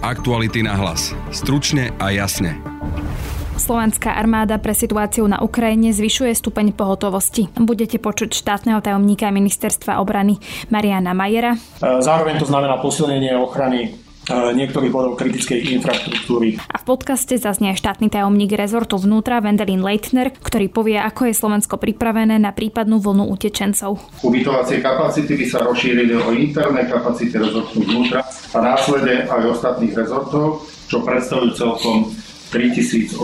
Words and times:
Aktuality 0.00 0.64
na 0.64 0.80
hlas. 0.80 1.12
Stručne 1.28 1.92
a 2.00 2.08
jasne. 2.08 2.56
Slovenská 3.60 4.16
armáda 4.16 4.56
pre 4.56 4.72
situáciu 4.72 5.28
na 5.28 5.44
Ukrajine 5.44 5.92
zvyšuje 5.92 6.32
stupeň 6.40 6.72
pohotovosti. 6.72 7.52
Budete 7.52 8.00
počuť 8.00 8.32
štátneho 8.32 8.80
tajomníka 8.80 9.28
ministerstva 9.28 10.00
obrany 10.00 10.40
Mariana 10.72 11.12
Majera. 11.12 11.60
Zároveň 11.84 12.40
to 12.40 12.48
znamená 12.48 12.80
posilnenie 12.80 13.36
ochrany 13.36 13.92
niektorých 14.28 14.92
bodov 14.92 15.16
kritickej 15.16 15.80
infraštruktúry. 15.80 16.60
A 16.68 16.76
v 16.76 16.84
podcaste 16.84 17.40
zaznie 17.40 17.72
štátny 17.72 18.12
tajomník 18.12 18.52
rezortu 18.54 19.00
vnútra 19.00 19.40
Vendelin 19.40 19.80
Leitner, 19.80 20.30
ktorý 20.36 20.68
povie, 20.68 21.00
ako 21.00 21.32
je 21.32 21.34
Slovensko 21.34 21.80
pripravené 21.80 22.36
na 22.36 22.52
prípadnú 22.52 23.00
vlnu 23.00 23.26
utečencov. 23.32 23.96
Ubytovacie 24.20 24.84
kapacity 24.84 25.32
by 25.34 25.46
sa 25.48 25.58
rozšírili 25.64 26.12
o 26.20 26.30
interné 26.36 26.84
kapacity 26.86 27.32
rezortu 27.32 27.80
vnútra 27.80 28.20
a 28.26 28.58
následne 28.60 29.24
aj 29.26 29.42
ostatných 29.56 29.96
rezortov, 29.96 30.68
čo 30.86 31.00
predstavujú 31.00 31.50
celkom 31.56 32.12
3800 32.50 33.16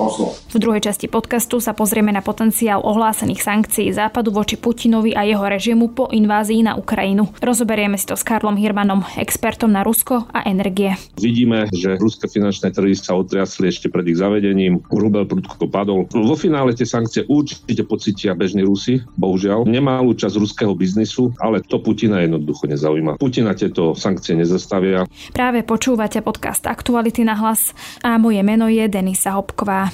osôb. 0.00 0.41
V 0.52 0.60
druhej 0.60 0.84
časti 0.84 1.08
podcastu 1.08 1.64
sa 1.64 1.72
pozrieme 1.72 2.12
na 2.12 2.20
potenciál 2.20 2.84
ohlásených 2.84 3.40
sankcií 3.40 3.88
Západu 3.88 4.28
voči 4.28 4.60
Putinovi 4.60 5.16
a 5.16 5.24
jeho 5.24 5.40
režimu 5.40 5.96
po 5.96 6.12
invázii 6.12 6.60
na 6.60 6.76
Ukrajinu. 6.76 7.32
Rozoberieme 7.40 7.96
si 7.96 8.04
to 8.04 8.20
s 8.20 8.20
Karlom 8.20 8.60
Hirmanom, 8.60 9.00
expertom 9.16 9.72
na 9.72 9.80
Rusko 9.80 10.28
a 10.28 10.44
energie. 10.44 10.92
Vidíme, 11.16 11.72
že 11.72 11.96
ruské 11.96 12.28
finančné 12.28 12.68
trhy 12.68 12.92
sa 12.92 13.16
otriasli 13.16 13.72
ešte 13.72 13.88
pred 13.88 14.04
ich 14.12 14.20
zavedením. 14.20 14.84
Rubel 14.92 15.24
prudko 15.24 15.72
padol. 15.72 16.04
Vo 16.12 16.36
finále 16.36 16.76
tie 16.76 16.84
sankcie 16.84 17.24
určite 17.32 17.88
pocítia 17.88 18.36
bežní 18.36 18.60
Rusi, 18.60 19.00
bohužiaľ. 19.16 19.64
Nemalú 19.64 20.12
časť 20.12 20.36
ruského 20.36 20.76
biznisu, 20.76 21.32
ale 21.40 21.64
to 21.64 21.80
Putina 21.80 22.20
jednoducho 22.20 22.68
nezaujíma. 22.68 23.16
Putina 23.16 23.56
tieto 23.56 23.96
sankcie 23.96 24.36
nezastavia. 24.36 25.08
Práve 25.32 25.64
počúvate 25.64 26.20
podcast 26.20 26.68
Aktuality 26.68 27.24
na 27.24 27.40
hlas 27.40 27.72
a 28.04 28.20
moje 28.20 28.44
meno 28.44 28.68
je 28.68 28.84
Denisa 28.84 29.32
Hopková. 29.32 29.88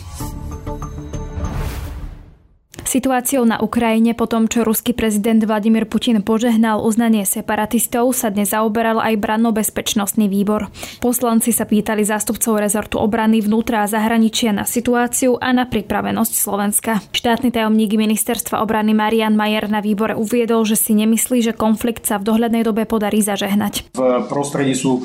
Situáciou 2.88 3.44
na 3.44 3.60
Ukrajine 3.60 4.16
po 4.16 4.24
tom, 4.24 4.48
čo 4.48 4.64
ruský 4.64 4.96
prezident 4.96 5.36
Vladimír 5.44 5.84
Putin 5.84 6.24
požehnal 6.24 6.80
uznanie 6.80 7.28
separatistov, 7.28 8.16
sa 8.16 8.32
dnes 8.32 8.56
zaoberal 8.56 8.96
aj 8.96 9.12
branno-bezpečnostný 9.20 10.24
výbor. 10.24 10.72
Poslanci 11.04 11.52
sa 11.52 11.68
pýtali 11.68 12.00
zástupcov 12.00 12.56
rezortu 12.56 12.96
obrany 12.96 13.44
vnútra 13.44 13.84
a 13.84 13.90
zahraničia 13.92 14.56
na 14.56 14.64
situáciu 14.64 15.36
a 15.36 15.52
na 15.52 15.68
pripravenosť 15.68 16.32
Slovenska. 16.32 17.04
Štátny 17.12 17.52
tajomník 17.52 17.92
ministerstva 17.92 18.64
obrany 18.64 18.96
Marian 18.96 19.36
Majer 19.36 19.68
na 19.68 19.84
výbore 19.84 20.16
uviedol, 20.16 20.64
že 20.64 20.80
si 20.80 20.96
nemyslí, 20.96 21.44
že 21.44 21.52
konflikt 21.52 22.08
sa 22.08 22.16
v 22.16 22.24
dohľadnej 22.24 22.64
dobe 22.64 22.88
podarí 22.88 23.20
zažehnať. 23.20 23.92
V 24.00 24.00
prostredí 24.32 24.72
sú 24.72 25.04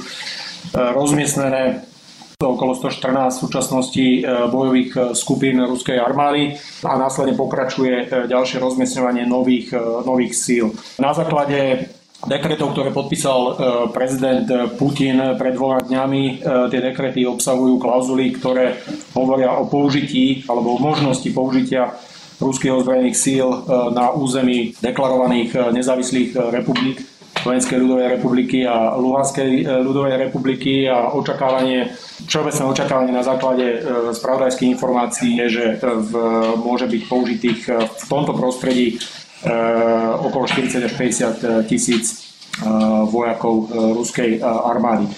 rozmiestnené 0.72 1.84
okolo 2.52 2.76
114 2.76 3.40
v 3.40 3.44
súčasnosti 3.48 4.06
e, 4.06 4.22
bojových 4.52 4.92
e, 4.92 5.00
skupín 5.16 5.64
ruskej 5.64 5.96
armády 5.96 6.60
a 6.84 7.00
následne 7.00 7.40
pokračuje 7.40 7.96
e, 7.96 8.06
ďalšie 8.28 8.60
rozmiestňovanie 8.60 9.24
nových, 9.24 9.72
nových 10.04 10.34
síl. 10.36 10.76
Na 11.00 11.16
základe 11.16 11.88
dekretov, 12.28 12.76
ktoré 12.76 12.96
podpísal 12.96 13.60
prezident 13.92 14.48
Putin 14.80 15.36
pred 15.36 15.60
dvoma 15.60 15.84
dňami. 15.84 16.40
Tie 16.72 16.80
dekrety 16.80 17.28
obsahujú 17.28 17.76
klauzuly, 17.84 18.32
ktoré 18.32 18.80
hovoria 19.12 19.52
o 19.60 19.68
použití 19.68 20.48
alebo 20.48 20.80
o 20.80 20.80
možnosti 20.80 21.28
použitia 21.36 21.92
ruských 22.40 22.80
ozbrojených 22.80 23.20
síl 23.20 23.48
na 23.92 24.16
území 24.16 24.72
deklarovaných 24.80 25.76
nezávislých 25.76 26.32
republik 26.56 27.04
Slovenskej 27.44 27.78
ľudovej 27.78 28.08
republiky 28.16 28.64
a 28.64 28.96
Luhanskej 28.96 29.68
ľudovej 29.84 30.16
republiky 30.32 30.88
a 30.88 31.12
očakávanie 31.12 31.92
Všeobecné 32.28 32.64
očakávanie 32.66 33.14
na 33.14 33.26
základe 33.26 33.66
e, 33.68 33.78
spravodajských 34.16 34.72
informácií 34.80 35.36
je, 35.44 35.48
že 35.50 35.66
e, 35.66 35.78
v, 35.84 36.12
môže 36.56 36.88
byť 36.88 37.02
použitých 37.12 37.60
e, 37.68 37.72
v 37.84 38.06
tomto 38.08 38.34
prostredí 38.36 39.00
okolo 40.24 40.48
40 40.48 40.88
až 40.88 40.94
50 40.96 41.68
tisíc 41.68 42.32
vojakov 43.12 43.68
ruskej 43.76 44.40
armády. 44.40 45.12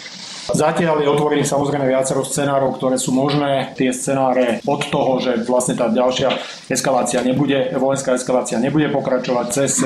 Zatiaľ 0.50 1.06
je 1.06 1.14
otvorených 1.14 1.46
samozrejme 1.46 1.86
viacero 1.86 2.26
scenárov, 2.26 2.74
ktoré 2.74 2.98
sú 2.98 3.14
možné. 3.14 3.78
Tie 3.78 3.94
scenáre 3.94 4.66
od 4.66 4.82
toho, 4.90 5.22
že 5.22 5.46
vlastne 5.46 5.78
tá 5.78 5.94
ďalšia 5.94 6.42
eskalácia 6.74 7.22
nebude, 7.22 7.70
vojenská 7.78 8.18
eskalácia 8.18 8.58
nebude 8.58 8.90
pokračovať 8.90 9.46
cez 9.54 9.86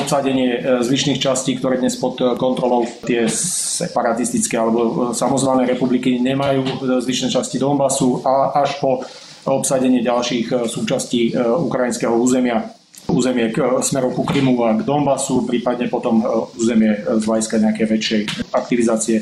obsadenie 0.00 0.58
e, 0.58 0.60
zvyšných 0.82 1.22
častí, 1.22 1.54
ktoré 1.58 1.78
dnes 1.78 1.94
pod 1.94 2.18
e, 2.18 2.34
kontrolou 2.34 2.86
tie 3.06 3.30
separatistické 3.30 4.58
alebo 4.58 4.80
e, 4.80 4.92
samozvané 5.14 5.68
republiky 5.68 6.18
nemajú 6.18 6.84
zvyšné 7.02 7.30
časti 7.30 7.56
Donbasu 7.62 8.22
a 8.26 8.54
až 8.64 8.78
po 8.82 9.06
obsadenie 9.44 10.00
ďalších 10.00 10.72
súčastí 10.72 11.36
ukrajinského 11.36 12.16
územia 12.16 12.64
územie 13.04 13.52
k, 13.52 13.84
smerom 13.84 14.16
ku 14.16 14.24
Krymu 14.24 14.56
a 14.64 14.72
k 14.72 14.88
Donbasu, 14.88 15.44
prípadne 15.44 15.92
potom 15.92 16.24
územie 16.56 16.96
z 16.96 17.22
hľadiska 17.28 17.60
nejaké 17.60 17.84
väčšej 17.84 18.48
aktivizácie 18.56 19.20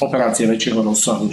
operácie 0.00 0.48
väčšieho 0.48 0.80
rozsahu 0.80 1.28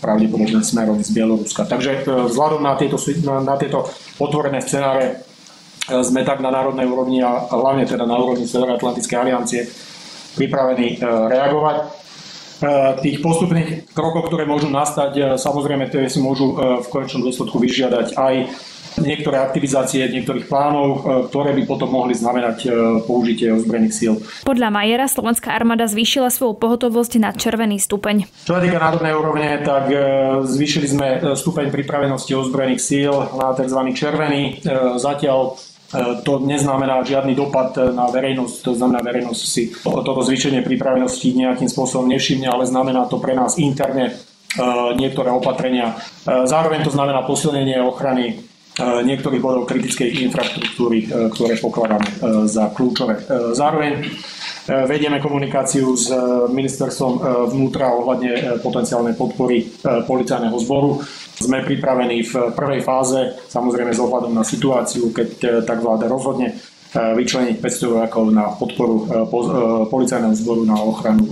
pravdepodobne 0.00 0.64
smerom 0.64 1.04
z 1.04 1.12
Bieloruska. 1.12 1.68
Takže 1.68 2.08
vzhľadom 2.08 2.64
na 2.64 2.72
tieto, 2.80 2.96
na 3.44 3.60
tieto 3.60 3.92
otvorené 4.16 4.64
scenáre 4.64 5.29
sme 6.06 6.22
tak 6.22 6.38
na 6.38 6.54
národnej 6.54 6.86
úrovni 6.86 7.20
a 7.20 7.50
hlavne 7.50 7.84
teda 7.84 8.06
na 8.06 8.16
úrovni 8.16 8.46
Severoatlantickej 8.46 9.18
aliancie 9.18 9.66
pripravení 10.34 10.98
e, 10.98 11.04
reagovať. 11.04 11.76
E, 11.80 11.84
tých 13.02 13.16
postupných 13.24 13.90
krokov, 13.90 14.30
ktoré 14.30 14.46
môžu 14.46 14.70
nastať, 14.70 15.12
e, 15.16 15.22
samozrejme, 15.40 15.90
tie 15.90 16.06
si 16.06 16.20
môžu 16.22 16.54
v 16.54 16.86
konečnom 16.90 17.24
dôsledku 17.26 17.56
vyžiadať 17.58 18.14
aj 18.14 18.34
niektoré 19.00 19.38
aktivizácie 19.38 20.02
niektorých 20.10 20.50
plánov, 20.50 21.06
ktoré 21.30 21.54
by 21.54 21.62
potom 21.62 21.94
mohli 21.94 22.10
znamenať 22.10 22.66
použitie 23.06 23.54
ozbrojených 23.54 23.94
síl. 23.94 24.18
Podľa 24.42 24.66
Majera 24.74 25.06
slovenská 25.06 25.54
armáda 25.54 25.86
zvýšila 25.86 26.26
svoju 26.26 26.58
pohotovosť 26.58 27.22
na 27.22 27.30
červený 27.30 27.78
stupeň. 27.78 28.26
Čo 28.44 28.58
sa 28.58 28.60
týka 28.60 28.82
národnej 28.82 29.14
úrovne, 29.14 29.62
tak 29.62 29.94
zvýšili 30.42 30.86
sme 30.90 31.08
stupeň 31.38 31.70
pripravenosti 31.70 32.34
ozbrojených 32.34 32.82
síl 32.82 33.14
na 33.14 33.54
tzv. 33.54 33.78
červený. 33.94 34.66
Zatiaľ 34.98 35.54
to 36.22 36.38
neznamená 36.46 37.02
žiadny 37.02 37.34
dopad 37.34 37.74
na 37.90 38.06
verejnosť, 38.14 38.56
to 38.62 38.72
znamená 38.78 39.02
verejnosť 39.02 39.42
si 39.42 39.74
toto 39.82 40.22
zvýšenie 40.22 40.62
pripravenosti 40.62 41.34
nejakým 41.34 41.66
spôsobom 41.66 42.06
nevšimne, 42.06 42.46
ale 42.46 42.62
znamená 42.62 43.10
to 43.10 43.18
pre 43.18 43.34
nás 43.34 43.58
interne 43.58 44.06
e, 44.06 44.12
niektoré 44.94 45.34
opatrenia. 45.34 45.98
E, 46.22 46.46
zároveň 46.46 46.86
to 46.86 46.94
znamená 46.94 47.26
posilnenie 47.26 47.82
ochrany 47.82 48.38
niektorých 48.80 49.42
bodov 49.44 49.68
kritickej 49.68 50.24
infraštruktúry, 50.30 51.10
ktoré 51.34 51.58
pokladáme 51.60 52.06
za 52.48 52.70
kľúčové. 52.72 53.18
Zároveň 53.52 54.08
vedieme 54.88 55.20
komunikáciu 55.20 55.92
s 55.98 56.08
ministerstvom 56.48 57.12
vnútra 57.50 57.92
ohľadne 57.92 58.62
potenciálnej 58.62 59.18
podpory 59.18 59.68
policajného 59.84 60.56
zboru 60.62 61.02
sme 61.40 61.64
pripravení 61.64 62.20
v 62.28 62.52
prvej 62.52 62.84
fáze, 62.84 63.32
samozrejme 63.48 63.96
s 63.96 64.00
ohľadom 64.00 64.36
na 64.36 64.44
situáciu, 64.44 65.08
keď 65.08 65.28
e, 65.40 65.46
tak 65.64 65.80
vláda 65.80 66.04
rozhodne, 66.04 66.52
e, 66.52 66.54
vyčleniť 66.92 67.56
500 67.56 67.92
vojakov 67.96 68.28
na 68.28 68.52
podporu 68.52 68.96
e, 69.00 69.04
policajného 69.88 70.36
zboru 70.36 70.68
na 70.68 70.76
ochranu 70.76 71.24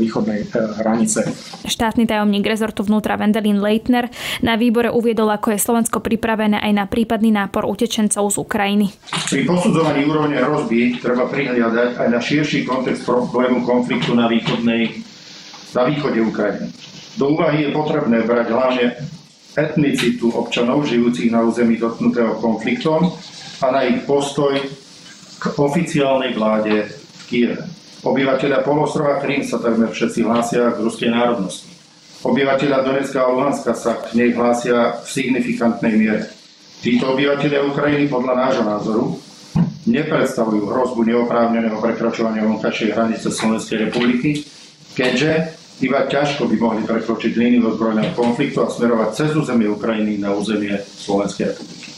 východnej 0.00 0.48
hranice. 0.80 1.28
Štátny 1.68 2.08
tajomník 2.08 2.48
rezortu 2.48 2.88
vnútra 2.88 3.20
Vendelin 3.20 3.60
Leitner 3.60 4.08
na 4.40 4.56
výbore 4.56 4.88
uviedol, 4.88 5.28
ako 5.28 5.52
je 5.52 5.60
Slovensko 5.60 6.00
pripravené 6.00 6.56
aj 6.56 6.72
na 6.72 6.84
prípadný 6.88 7.28
nápor 7.28 7.68
utečencov 7.68 8.32
z 8.32 8.36
Ukrajiny. 8.40 8.86
Pri 9.28 9.44
posudzovaní 9.44 10.08
úrovne 10.08 10.40
hrozby 10.40 11.04
treba 11.04 11.28
prihliadať 11.28 12.00
aj 12.00 12.08
na 12.08 12.18
širší 12.18 12.64
kontext 12.64 13.04
problému 13.04 13.68
konfliktu 13.68 14.16
na, 14.16 14.24
východnej, 14.24 15.04
na 15.76 15.84
východe 15.84 16.24
Ukrajiny. 16.24 16.72
Do 17.20 17.36
úvahy 17.36 17.68
je 17.68 17.76
potrebné 17.76 18.24
brať 18.24 18.48
hlavne 18.48 19.19
etnicitu 19.56 20.30
občanov 20.30 20.86
žijúcich 20.86 21.30
na 21.30 21.42
území 21.42 21.78
dotknutého 21.78 22.38
konfliktom 22.38 23.14
a 23.60 23.66
na 23.70 23.86
ich 23.86 24.06
postoj 24.06 24.54
k 25.40 25.44
oficiálnej 25.56 26.36
vláde 26.36 26.86
v 26.90 27.22
Kieve. 27.26 27.64
Obyvateľia 28.00 28.64
polostrova 28.64 29.20
Krym 29.20 29.44
sa 29.44 29.60
takmer 29.60 29.92
všetci 29.92 30.24
hlásia 30.24 30.72
k 30.72 30.80
ruskej 30.80 31.12
národnosti. 31.12 31.68
Obyvateľia 32.20 32.84
Donetska 32.84 33.24
a 33.24 33.32
Luhanska 33.32 33.72
sa 33.76 33.96
k 33.96 34.16
nej 34.16 34.32
hlásia 34.36 35.00
v 35.00 35.06
signifikantnej 35.08 35.96
miere. 35.96 36.28
Títo 36.80 37.12
obyvateľia 37.12 37.60
Ukrajiny 37.64 38.08
podľa 38.08 38.34
nášho 38.36 38.64
názoru 38.64 39.04
nepredstavujú 39.84 40.68
hrozbu 40.68 41.00
neoprávneného 41.08 41.76
prekračovania 41.80 42.44
vonkajšej 42.44 42.92
hranice 42.92 43.28
Slovenskej 43.32 43.88
republiky, 43.88 44.44
keďže 44.96 45.59
iba 45.80 46.04
ťažko 46.04 46.44
by 46.44 46.56
mohli 46.60 46.82
prekročiť 46.84 47.32
líniu 47.36 47.72
ozbrojeného 47.72 48.12
konfliktu 48.12 48.60
a 48.60 48.68
smerovať 48.68 49.08
cez 49.16 49.30
územie 49.32 49.68
Ukrajiny 49.72 50.20
na 50.20 50.36
územie 50.36 50.76
Slovenskej 50.76 51.56
republiky. 51.56 51.88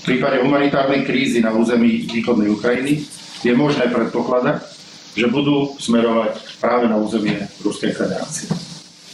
V 0.00 0.02
prípade 0.08 0.40
humanitárnej 0.40 1.04
krízy 1.04 1.44
na 1.44 1.52
území 1.52 2.08
východnej 2.08 2.48
Ukrajiny 2.48 3.04
je 3.44 3.52
možné 3.52 3.92
predpokladať, 3.92 4.64
že 5.12 5.26
budú 5.28 5.76
smerovať 5.76 6.58
práve 6.62 6.88
na 6.88 6.96
územie 6.96 7.36
Ruskej 7.60 7.92
federácie. 7.92 8.48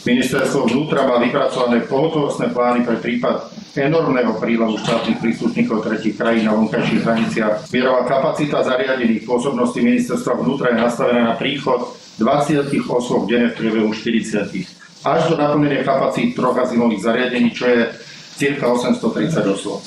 Ministerstvo 0.05 0.69
vnútra 0.69 1.03
má 1.09 1.17
vypracované 1.17 1.81
pohotovostné 1.89 2.53
plány 2.53 2.85
pre 2.85 3.01
prípad 3.01 3.49
enormného 3.73 4.37
prílovu 4.37 4.77
štátnych 4.79 5.17
príslušníkov 5.19 5.81
tretich 5.83 6.15
krajín 6.15 6.47
na 6.47 6.53
vonkajších 6.55 7.01
hraniciach. 7.03 7.53
Zbierová 7.67 8.07
kapacita 8.07 8.63
zariadených 8.63 9.25
pôsobností 9.27 9.81
ministerstva 9.83 10.39
vnútra 10.39 10.71
je 10.71 10.79
nastavená 10.79 11.33
na 11.33 11.35
príchod 11.35 11.97
20 12.19 12.71
osôb 12.87 13.27
denne 13.27 13.51
v 13.51 13.57
priebehu 13.59 13.91
40 13.91 14.85
až 15.05 15.21
do 15.29 15.37
naplnenia 15.37 15.85
kapacít 15.85 16.33
troch 16.33 16.57
azylových 16.57 17.05
zariadení, 17.05 17.53
čo 17.53 17.69
je 17.69 17.93
cirka 18.41 18.65
830 18.73 19.45
osôb. 19.53 19.79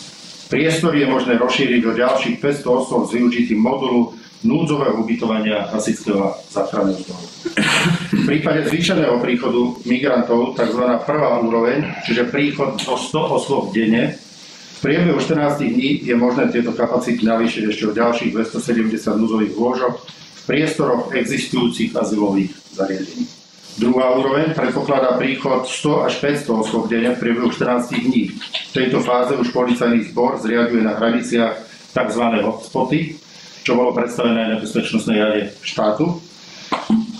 Priestory 0.49 1.05
je 1.05 1.13
možné 1.13 1.35
rozšíriť 1.37 1.83
o 1.85 1.93
ďalších 1.93 2.37
500 2.41 2.65
osôb 2.65 3.03
s 3.11 3.13
využitím 3.19 3.61
modulu 3.61 4.15
núdzového 4.47 5.03
ubytovania 5.03 5.67
hasičského 5.75 6.31
záchranného 6.55 7.03
zboru. 7.03 7.27
V 8.15 8.23
prípade 8.23 8.71
zvýšeného 8.71 9.19
príchodu 9.19 9.83
migrantov, 9.83 10.55
tzv. 10.55 10.83
prvá 11.03 11.43
úroveň, 11.43 11.83
čiže 12.07 12.31
príchod 12.31 12.79
do 12.79 12.95
100 12.95 13.19
osôb 13.35 13.75
denne, 13.75 14.15
v 14.79 14.81
priebehu 14.81 15.19
14 15.19 15.59
dní 15.59 16.07
je 16.07 16.15
možné 16.15 16.55
tieto 16.55 16.71
kapacity 16.71 17.27
navýšiť 17.27 17.63
ešte 17.67 17.85
o 17.91 17.93
ďalších 17.99 18.31
270 18.31 18.95
núzových 19.19 19.59
lôžok 19.59 19.95
priestoroch 20.49 21.13
existujúcich 21.13 21.93
azylových 21.93 22.57
zariadení. 22.73 23.29
Druhá 23.79 24.17
úroveň 24.17 24.57
predpokladá 24.57 25.15
príchod 25.21 25.63
100 25.63 26.09
až 26.09 26.15
500 26.19 26.65
osôb 26.67 26.91
denne 26.91 27.15
v 27.15 27.21
priebehu 27.21 27.53
14 27.53 27.95
dní. 27.95 28.35
V 28.43 28.73
tejto 28.75 28.99
fáze 29.05 29.39
už 29.39 29.55
policajný 29.55 30.11
zbor 30.11 30.41
zriaduje 30.43 30.83
na 30.83 30.99
hraniciach 30.99 31.55
tzv. 31.95 32.23
hotspoty, 32.43 33.21
čo 33.63 33.79
bolo 33.79 33.95
predstavené 33.95 34.51
na 34.51 34.57
bezpečnostnej 34.59 35.19
rade 35.23 35.43
štátu, 35.63 36.19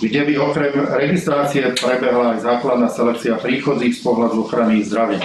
kde 0.03 0.21
by 0.25 0.33
okrem 0.35 0.73
registrácie 0.99 1.63
prebehla 1.79 2.35
aj 2.35 2.43
základná 2.43 2.91
selekcia 2.91 3.39
príchodzích 3.39 3.95
z 3.95 4.01
pohľadu 4.03 4.43
ochrany 4.43 4.83
zdravia. 4.83 5.23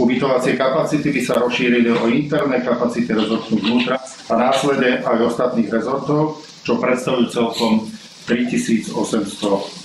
Ubytovacie 0.00 0.56
kapacity 0.56 1.12
by 1.12 1.20
sa 1.20 1.36
rozšírili 1.44 1.92
o 1.92 2.08
interné 2.08 2.64
kapacity 2.64 3.12
rezortu 3.12 3.60
vnútra 3.60 4.00
a 4.00 4.32
následne 4.32 5.04
aj 5.04 5.28
ostatných 5.28 5.68
rezortov, 5.68 6.40
čo 6.64 6.78
predstavujú 6.78 7.32
celkom 7.32 7.88
3800 8.28 8.94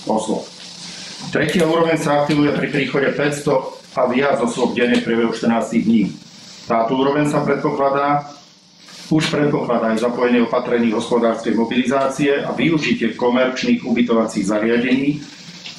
osôb. 0.06 0.44
Tretia 1.32 1.66
úroveň 1.66 1.98
sa 1.98 2.22
aktivuje 2.22 2.54
pri 2.54 2.68
príchode 2.70 3.08
500 3.16 3.98
a 3.98 4.02
viac 4.12 4.36
osôb 4.44 4.76
denne 4.76 5.00
priebehu 5.00 5.32
14 5.32 5.82
dní. 5.82 6.12
Táto 6.68 6.98
úroveň 6.98 7.26
sa 7.26 7.42
predpokladá 7.42 8.36
už 9.06 9.30
predpokladá 9.30 9.94
aj 9.94 10.02
zapojenie 10.02 10.42
opatrení 10.42 10.90
hospodárskej 10.90 11.54
mobilizácie 11.54 12.42
a 12.42 12.50
využitie 12.50 13.14
komerčných 13.14 13.86
ubytovacích 13.86 14.50
zariadení, 14.50 15.22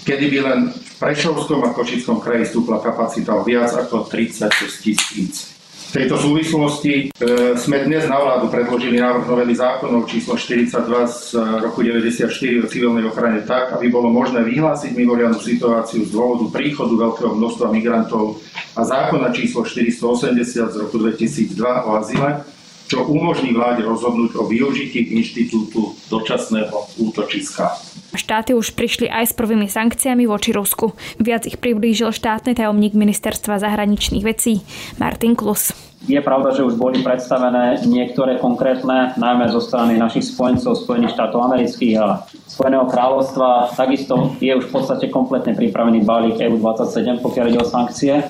kedy 0.08 0.26
by 0.32 0.40
len 0.48 0.60
v 0.72 0.92
Prešovskom 0.96 1.60
a 1.68 1.76
Košickom 1.76 2.24
kraji 2.24 2.48
stúpla 2.48 2.80
kapacita 2.80 3.36
o 3.36 3.44
viac 3.44 3.76
ako 3.76 4.08
36 4.08 4.48
tisíc. 4.80 5.57
V 5.88 5.96
tejto 5.96 6.20
súvislosti 6.20 7.16
e, 7.16 7.56
sme 7.56 7.88
dnes 7.88 8.12
na 8.12 8.20
vládu 8.20 8.52
predložili 8.52 9.00
návrh 9.00 9.24
novely 9.24 9.56
zákonov 9.56 10.12
číslo 10.12 10.36
42 10.36 10.84
z 11.08 11.40
roku 11.64 11.80
94 11.80 12.28
o 12.60 12.68
civilnej 12.68 13.08
ochrane 13.08 13.48
tak, 13.48 13.72
aby 13.72 13.88
bolo 13.88 14.12
možné 14.12 14.44
vyhlásiť 14.44 14.92
mimoriadnu 14.92 15.40
situáciu 15.40 16.04
z 16.04 16.12
dôvodu 16.12 16.52
príchodu 16.52 16.92
veľkého 16.92 17.32
množstva 17.40 17.72
migrantov 17.72 18.44
a 18.76 18.84
zákona 18.84 19.32
číslo 19.32 19.64
480 19.64 20.76
z 20.76 20.76
roku 20.76 21.00
2002 21.00 21.56
o 21.56 21.90
azile, 21.96 22.44
čo 22.88 23.04
umožní 23.04 23.52
vláde 23.52 23.84
rozhodnúť 23.84 24.40
o 24.40 24.48
využití 24.48 25.14
inštitútu 25.20 25.94
dočasného 26.08 26.98
útočiska. 27.04 27.76
Štáty 28.16 28.56
už 28.56 28.72
prišli 28.74 29.12
aj 29.12 29.30
s 29.30 29.34
prvými 29.36 29.68
sankciami 29.68 30.24
voči 30.26 30.56
Rusku. 30.56 30.96
Viac 31.20 31.44
ich 31.44 31.60
priblížil 31.60 32.16
štátny 32.16 32.56
tajomník 32.56 32.96
ministerstva 32.96 33.60
zahraničných 33.60 34.24
vecí 34.24 34.64
Martin 34.96 35.36
Klus. 35.36 35.76
Je 36.08 36.22
pravda, 36.24 36.56
že 36.56 36.64
už 36.64 36.80
boli 36.80 37.04
predstavené 37.04 37.84
niektoré 37.84 38.40
konkrétne, 38.40 39.18
najmä 39.20 39.52
zo 39.52 39.60
strany 39.60 40.00
našich 40.00 40.30
spojencov, 40.30 40.80
Spojených 40.80 41.18
štátov 41.18 41.42
amerických 41.52 41.94
a 42.00 42.24
Spojeného 42.48 42.86
kráľovstva. 42.88 43.76
Takisto 43.76 44.38
je 44.40 44.54
už 44.56 44.70
v 44.70 44.74
podstate 44.78 45.12
kompletne 45.12 45.58
pripravený 45.58 46.06
balík 46.08 46.38
EU27, 46.38 47.20
pokiaľ 47.20 47.46
ide 47.50 47.60
o 47.60 47.68
sankcie. 47.68 48.24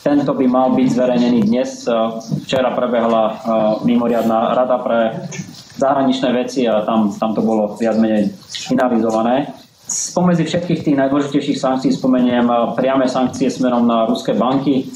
Tento 0.00 0.32
by 0.32 0.46
mal 0.48 0.72
byť 0.72 0.88
zverejnený 0.90 1.40
dnes. 1.44 1.84
Včera 2.44 2.72
prebehla 2.72 3.40
mimoriadná 3.84 4.56
rada 4.56 4.80
pre 4.80 5.28
zahraničné 5.76 6.28
veci 6.32 6.64
a 6.64 6.84
tam, 6.84 7.12
tam 7.16 7.36
to 7.36 7.44
bolo 7.44 7.76
viac 7.76 7.96
menej 8.00 8.32
finalizované. 8.48 9.52
Spomedzi 9.90 10.46
všetkých 10.46 10.86
tých 10.86 10.96
najdôležitejších 10.96 11.58
sankcií 11.58 11.90
spomeniem 11.90 12.46
priame 12.78 13.10
sankcie 13.10 13.50
smerom 13.50 13.84
na 13.84 14.06
ruské 14.06 14.32
banky, 14.32 14.86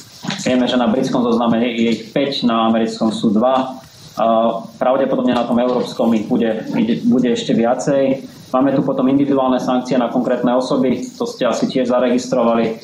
Vieme, 0.44 0.64
že 0.64 0.80
na 0.80 0.88
britskom 0.88 1.20
zozname 1.20 1.60
je 1.60 1.92
ich 1.92 2.02
5, 2.12 2.48
na 2.48 2.72
americkom 2.72 3.12
sú 3.12 3.28
2. 3.28 4.80
Pravdepodobne 4.80 5.36
na 5.36 5.44
tom 5.44 5.60
európskom 5.60 6.16
ich 6.16 6.24
bude, 6.24 6.64
bude 7.04 7.28
ešte 7.32 7.52
viacej. 7.52 8.24
Máme 8.48 8.72
tu 8.72 8.80
potom 8.86 9.04
individuálne 9.10 9.60
sankcie 9.60 9.98
na 9.98 10.08
konkrétne 10.08 10.54
osoby, 10.54 11.02
to 11.18 11.26
ste 11.26 11.44
asi 11.44 11.68
tiež 11.68 11.90
zaregistrovali. 11.90 12.80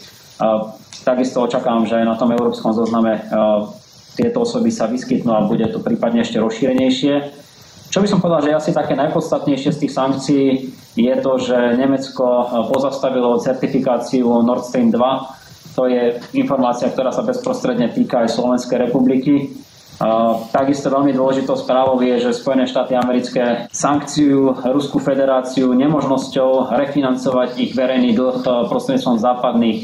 Takisto 1.01 1.45
očakávam, 1.45 1.89
že 1.89 1.97
na 2.05 2.15
tom 2.15 2.31
európskom 2.33 2.77
zozname 2.77 3.25
tieto 4.15 4.45
osoby 4.45 4.69
sa 4.69 4.85
vyskytnú 4.91 5.33
a 5.33 5.47
bude 5.49 5.65
to 5.73 5.81
prípadne 5.81 6.21
ešte 6.21 6.37
rozšírenejšie. 6.43 7.15
Čo 7.91 7.99
by 8.05 8.07
som 8.07 8.23
povedal, 8.23 8.47
že 8.47 8.55
asi 8.55 8.71
také 8.71 8.95
najpodstatnejšie 8.95 9.71
z 9.75 9.81
tých 9.83 9.93
sankcií 9.97 10.47
je 10.95 11.15
to, 11.19 11.33
že 11.43 11.59
Nemecko 11.75 12.47
pozastavilo 12.71 13.43
certifikáciu 13.43 14.27
Nord 14.47 14.67
Stream 14.67 14.95
2, 14.95 15.75
to 15.75 15.87
je 15.87 16.19
informácia, 16.39 16.91
ktorá 16.91 17.15
sa 17.15 17.27
bezprostredne 17.27 17.91
týka 17.95 18.27
aj 18.27 18.35
Slovenskej 18.35 18.91
republiky. 18.91 19.55
Takisto 20.51 20.89
veľmi 20.89 21.13
dôležitou 21.13 21.59
správou 21.59 22.01
je, 22.01 22.25
že 22.25 22.33
Spojené 22.33 22.65
štáty 22.65 22.97
americké 22.97 23.69
sankciu 23.69 24.55
Ruskú 24.57 24.97
federáciu 25.03 25.71
nemožnosťou 25.77 26.73
refinancovať 26.73 27.61
ich 27.61 27.75
verejný 27.77 28.17
dlh 28.17 28.71
prostredníctvom 28.71 29.19
západných 29.19 29.81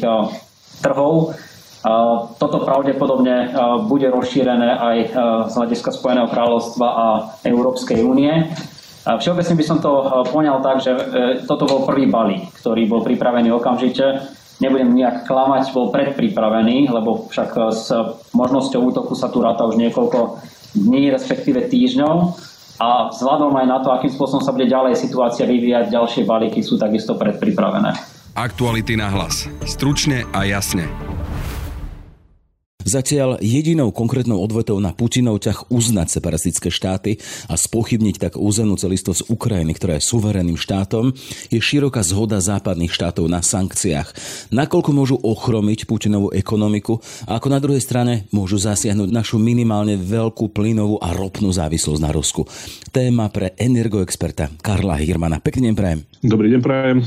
trhov. 0.83 1.37
Toto 2.37 2.59
pravdepodobne 2.67 3.55
bude 3.87 4.11
rozšírené 4.11 4.71
aj 4.75 4.97
z 5.47 5.55
hľadiska 5.55 5.95
Spojeného 5.95 6.27
kráľovstva 6.27 6.89
a 6.89 7.07
Európskej 7.47 8.03
únie. 8.03 8.51
Všeobecne 9.07 9.55
by 9.55 9.65
som 9.65 9.79
to 9.79 9.91
poňal 10.35 10.59
tak, 10.67 10.83
že 10.83 10.91
toto 11.47 11.71
bol 11.71 11.87
prvý 11.87 12.11
balík, 12.11 12.51
ktorý 12.59 12.91
bol 12.91 13.07
pripravený 13.07 13.55
okamžite 13.55 14.35
nebudem 14.61 14.89
nejak 14.97 15.29
klamať, 15.29 15.73
bol 15.73 15.93
predpripravený, 15.93 16.89
lebo 16.89 17.29
však 17.29 17.51
s 17.73 17.93
možnosťou 18.33 18.81
útoku 18.89 19.13
sa 19.13 19.29
tu 19.29 19.45
ráta 19.45 19.69
už 19.69 19.77
niekoľko 19.77 20.41
dní, 20.77 21.13
respektíve 21.13 21.69
týždňov. 21.69 22.15
A 22.77 23.09
vzhľadom 23.09 23.57
aj 23.57 23.67
na 23.69 23.79
to, 23.81 23.89
akým 23.89 24.13
spôsobom 24.13 24.45
sa 24.45 24.53
bude 24.53 24.69
ďalej 24.69 25.01
situácia 25.01 25.49
vyvíjať, 25.49 25.93
ďalšie 25.93 26.29
balíky 26.29 26.61
sú 26.61 26.77
takisto 26.77 27.17
predpripravené. 27.17 28.16
Aktuality 28.37 29.01
na 29.01 29.09
hlas. 29.09 29.49
Stručne 29.65 30.29
a 30.37 30.45
jasne. 30.45 30.85
Zatiaľ 32.85 33.41
jedinou 33.41 33.89
konkrétnou 33.97 34.45
odvetou 34.45 34.77
na 34.77 34.93
Putinov 34.93 35.41
ťah 35.41 35.73
uznať 35.73 36.21
separatistické 36.21 36.69
štáty 36.69 37.17
a 37.49 37.57
spochybniť 37.57 38.21
tak 38.21 38.33
územnú 38.37 38.77
celistvosť 38.77 39.33
Ukrajiny, 39.33 39.73
ktorá 39.73 39.97
je 39.97 40.05
suverénnym 40.05 40.61
štátom, 40.61 41.17
je 41.49 41.57
široká 41.57 42.05
zhoda 42.05 42.37
západných 42.37 42.93
štátov 42.93 43.25
na 43.25 43.41
sankciách. 43.41 44.13
Nakoľko 44.53 44.91
môžu 44.93 45.17
ochromiť 45.17 45.89
Putinovú 45.89 46.29
ekonomiku 46.37 47.01
a 47.25 47.41
ako 47.41 47.49
na 47.49 47.57
druhej 47.57 47.81
strane 47.81 48.29
môžu 48.37 48.61
zasiahnuť 48.61 49.17
našu 49.17 49.41
minimálne 49.41 49.97
veľkú 49.97 50.53
plynovú 50.53 51.01
a 51.01 51.17
ropnú 51.17 51.49
závislosť 51.57 52.05
na 52.05 52.13
Rusku. 52.13 52.45
Téma 52.93 53.33
pre 53.33 53.57
energoexperta 53.57 54.53
Karla 54.61 55.01
Hirmana. 55.01 55.41
Pekný 55.41 55.73
deň 55.73 55.77
prajem. 55.81 56.01
Dobrý 56.21 56.53
deň 56.53 56.61
prajem. 56.61 57.01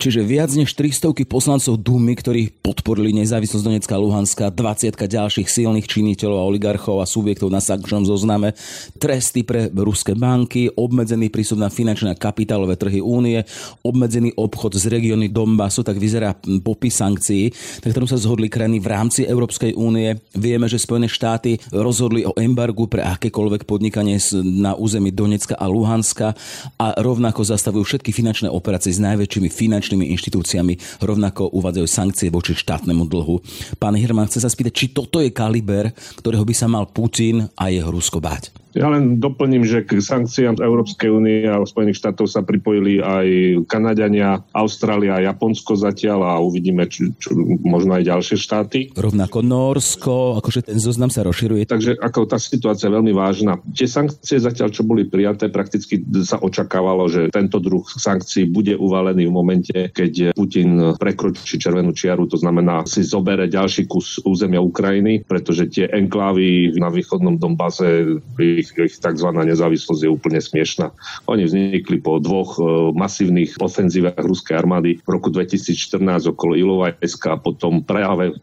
Čiže 0.00 0.24
viac 0.24 0.48
než 0.56 0.72
300 0.72 1.12
poslancov 1.28 1.76
Dumy, 1.76 2.16
ktorí 2.16 2.56
podporili 2.64 3.12
nezávislosť 3.20 3.64
Donecka 3.66 3.94
a 3.98 4.00
Luhanska, 4.00 4.44
20 4.48 4.96
ďalších 4.96 5.48
silných 5.50 5.84
činiteľov 5.84 6.38
a 6.40 6.48
oligarchov 6.48 7.02
a 7.02 7.06
subjektov 7.06 7.52
na 7.52 7.60
sankčnom 7.60 8.08
zozname, 8.08 8.56
tresty 8.96 9.44
pre 9.44 9.68
ruské 9.68 10.16
banky, 10.16 10.72
obmedzený 10.72 11.28
prístup 11.28 11.60
na 11.60 11.68
finančné 11.68 12.14
a 12.14 12.20
kapitálové 12.20 12.80
trhy 12.80 13.04
únie, 13.04 13.44
obmedzený 13.84 14.32
obchod 14.38 14.80
z 14.80 14.88
regióny 14.88 15.28
Donbasu, 15.28 15.84
tak 15.84 16.00
vyzerá 16.00 16.32
popis 16.64 16.96
sankcií, 16.96 17.52
tak 17.84 17.92
ktorom 17.92 18.08
sa 18.08 18.16
zhodli 18.16 18.48
krajiny 18.48 18.80
v 18.80 18.88
rámci 18.88 19.20
Európskej 19.28 19.76
únie. 19.76 20.16
Vieme, 20.32 20.70
že 20.70 20.80
Spojené 20.80 21.12
štáty 21.12 21.60
rozhodli 21.74 22.24
o 22.24 22.32
embargu 22.40 22.88
pre 22.88 23.04
akékoľvek 23.04 23.68
podnikanie 23.68 24.16
na 24.40 24.72
území 24.72 25.12
Donecka 25.12 25.58
a 25.60 25.68
Luhanska 25.68 26.32
a 26.80 26.86
rovnako 26.96 27.44
zastavujú 27.44 27.84
všetky 27.84 28.16
finančné 28.16 28.48
operácie 28.48 28.96
s 28.96 29.02
najväčšími 29.40 29.48
finančnými 29.48 30.04
inštitúciami, 30.12 31.00
rovnako 31.00 31.56
uvádzajú 31.56 31.86
sankcie 31.88 32.28
voči 32.28 32.52
štátnemu 32.52 33.08
dlhu. 33.08 33.40
Pán 33.80 33.96
Hirman 33.96 34.28
chce 34.28 34.44
sa 34.44 34.52
spýtať, 34.52 34.72
či 34.76 34.86
toto 34.92 35.24
je 35.24 35.32
kaliber, 35.32 35.96
ktorého 36.20 36.44
by 36.44 36.54
sa 36.54 36.68
mal 36.68 36.84
Putin 36.92 37.48
a 37.56 37.72
jeho 37.72 37.88
Rusko 37.88 38.20
báť. 38.20 38.59
Ja 38.74 38.86
len 38.86 39.18
doplním, 39.18 39.66
že 39.66 39.82
k 39.82 39.98
sankciám 39.98 40.62
Európskej 40.62 41.10
únie 41.10 41.42
a 41.46 41.58
Spojených 41.62 41.98
štátov 41.98 42.30
sa 42.30 42.46
pripojili 42.46 43.02
aj 43.02 43.26
Kanadiania, 43.66 44.42
Austrália 44.54 45.18
Japonsko 45.22 45.74
zatiaľ 45.74 46.20
a 46.22 46.32
uvidíme, 46.38 46.86
či, 46.86 47.10
či 47.18 47.34
možno 47.66 47.98
aj 47.98 48.06
ďalšie 48.06 48.36
štáty. 48.38 48.78
Rovnako 48.94 49.42
Norsko, 49.42 50.38
akože 50.38 50.70
ten 50.70 50.78
zoznam 50.78 51.10
sa 51.10 51.26
rozširuje. 51.26 51.66
Takže 51.66 51.98
ako 51.98 52.30
tá 52.30 52.38
situácia 52.38 52.86
je 52.86 52.96
veľmi 52.96 53.10
vážna. 53.10 53.58
Tie 53.74 53.90
sankcie 53.90 54.38
zatiaľ, 54.38 54.70
čo 54.70 54.86
boli 54.86 55.06
prijaté, 55.06 55.50
prakticky 55.50 55.98
sa 56.22 56.38
očakávalo, 56.38 57.10
že 57.10 57.30
tento 57.34 57.58
druh 57.58 57.82
sankcií 57.82 58.46
bude 58.50 58.78
uvalený 58.78 59.26
v 59.26 59.34
momente, 59.34 59.78
keď 59.90 60.34
Putin 60.34 60.94
prekročí 60.94 61.58
červenú 61.58 61.90
čiaru, 61.90 62.30
to 62.30 62.38
znamená 62.38 62.86
si 62.86 63.02
zobere 63.02 63.50
ďalší 63.50 63.90
kus 63.90 64.22
územia 64.22 64.62
Ukrajiny, 64.62 65.26
pretože 65.26 65.66
tie 65.70 65.90
enklávy 65.90 66.76
na 66.78 66.88
východnom 66.88 67.36
Donbase 67.36 68.22
ich, 68.60 68.70
ich 68.76 68.96
tzv. 69.00 69.28
nezávislosť 69.32 70.02
je 70.04 70.10
úplne 70.10 70.40
smiešná. 70.40 70.92
Oni 71.26 71.48
vznikli 71.48 72.00
po 72.00 72.20
dvoch 72.20 72.60
e, 72.60 72.62
masívnych 72.92 73.56
ofenzívach 73.58 74.20
ruskej 74.20 74.60
armády 74.60 75.00
v 75.00 75.08
roku 75.08 75.32
2014 75.32 76.00
okolo 76.30 76.54
Ilovajska 76.56 77.36
a 77.36 77.40
potom 77.40 77.80
práve 77.82 78.36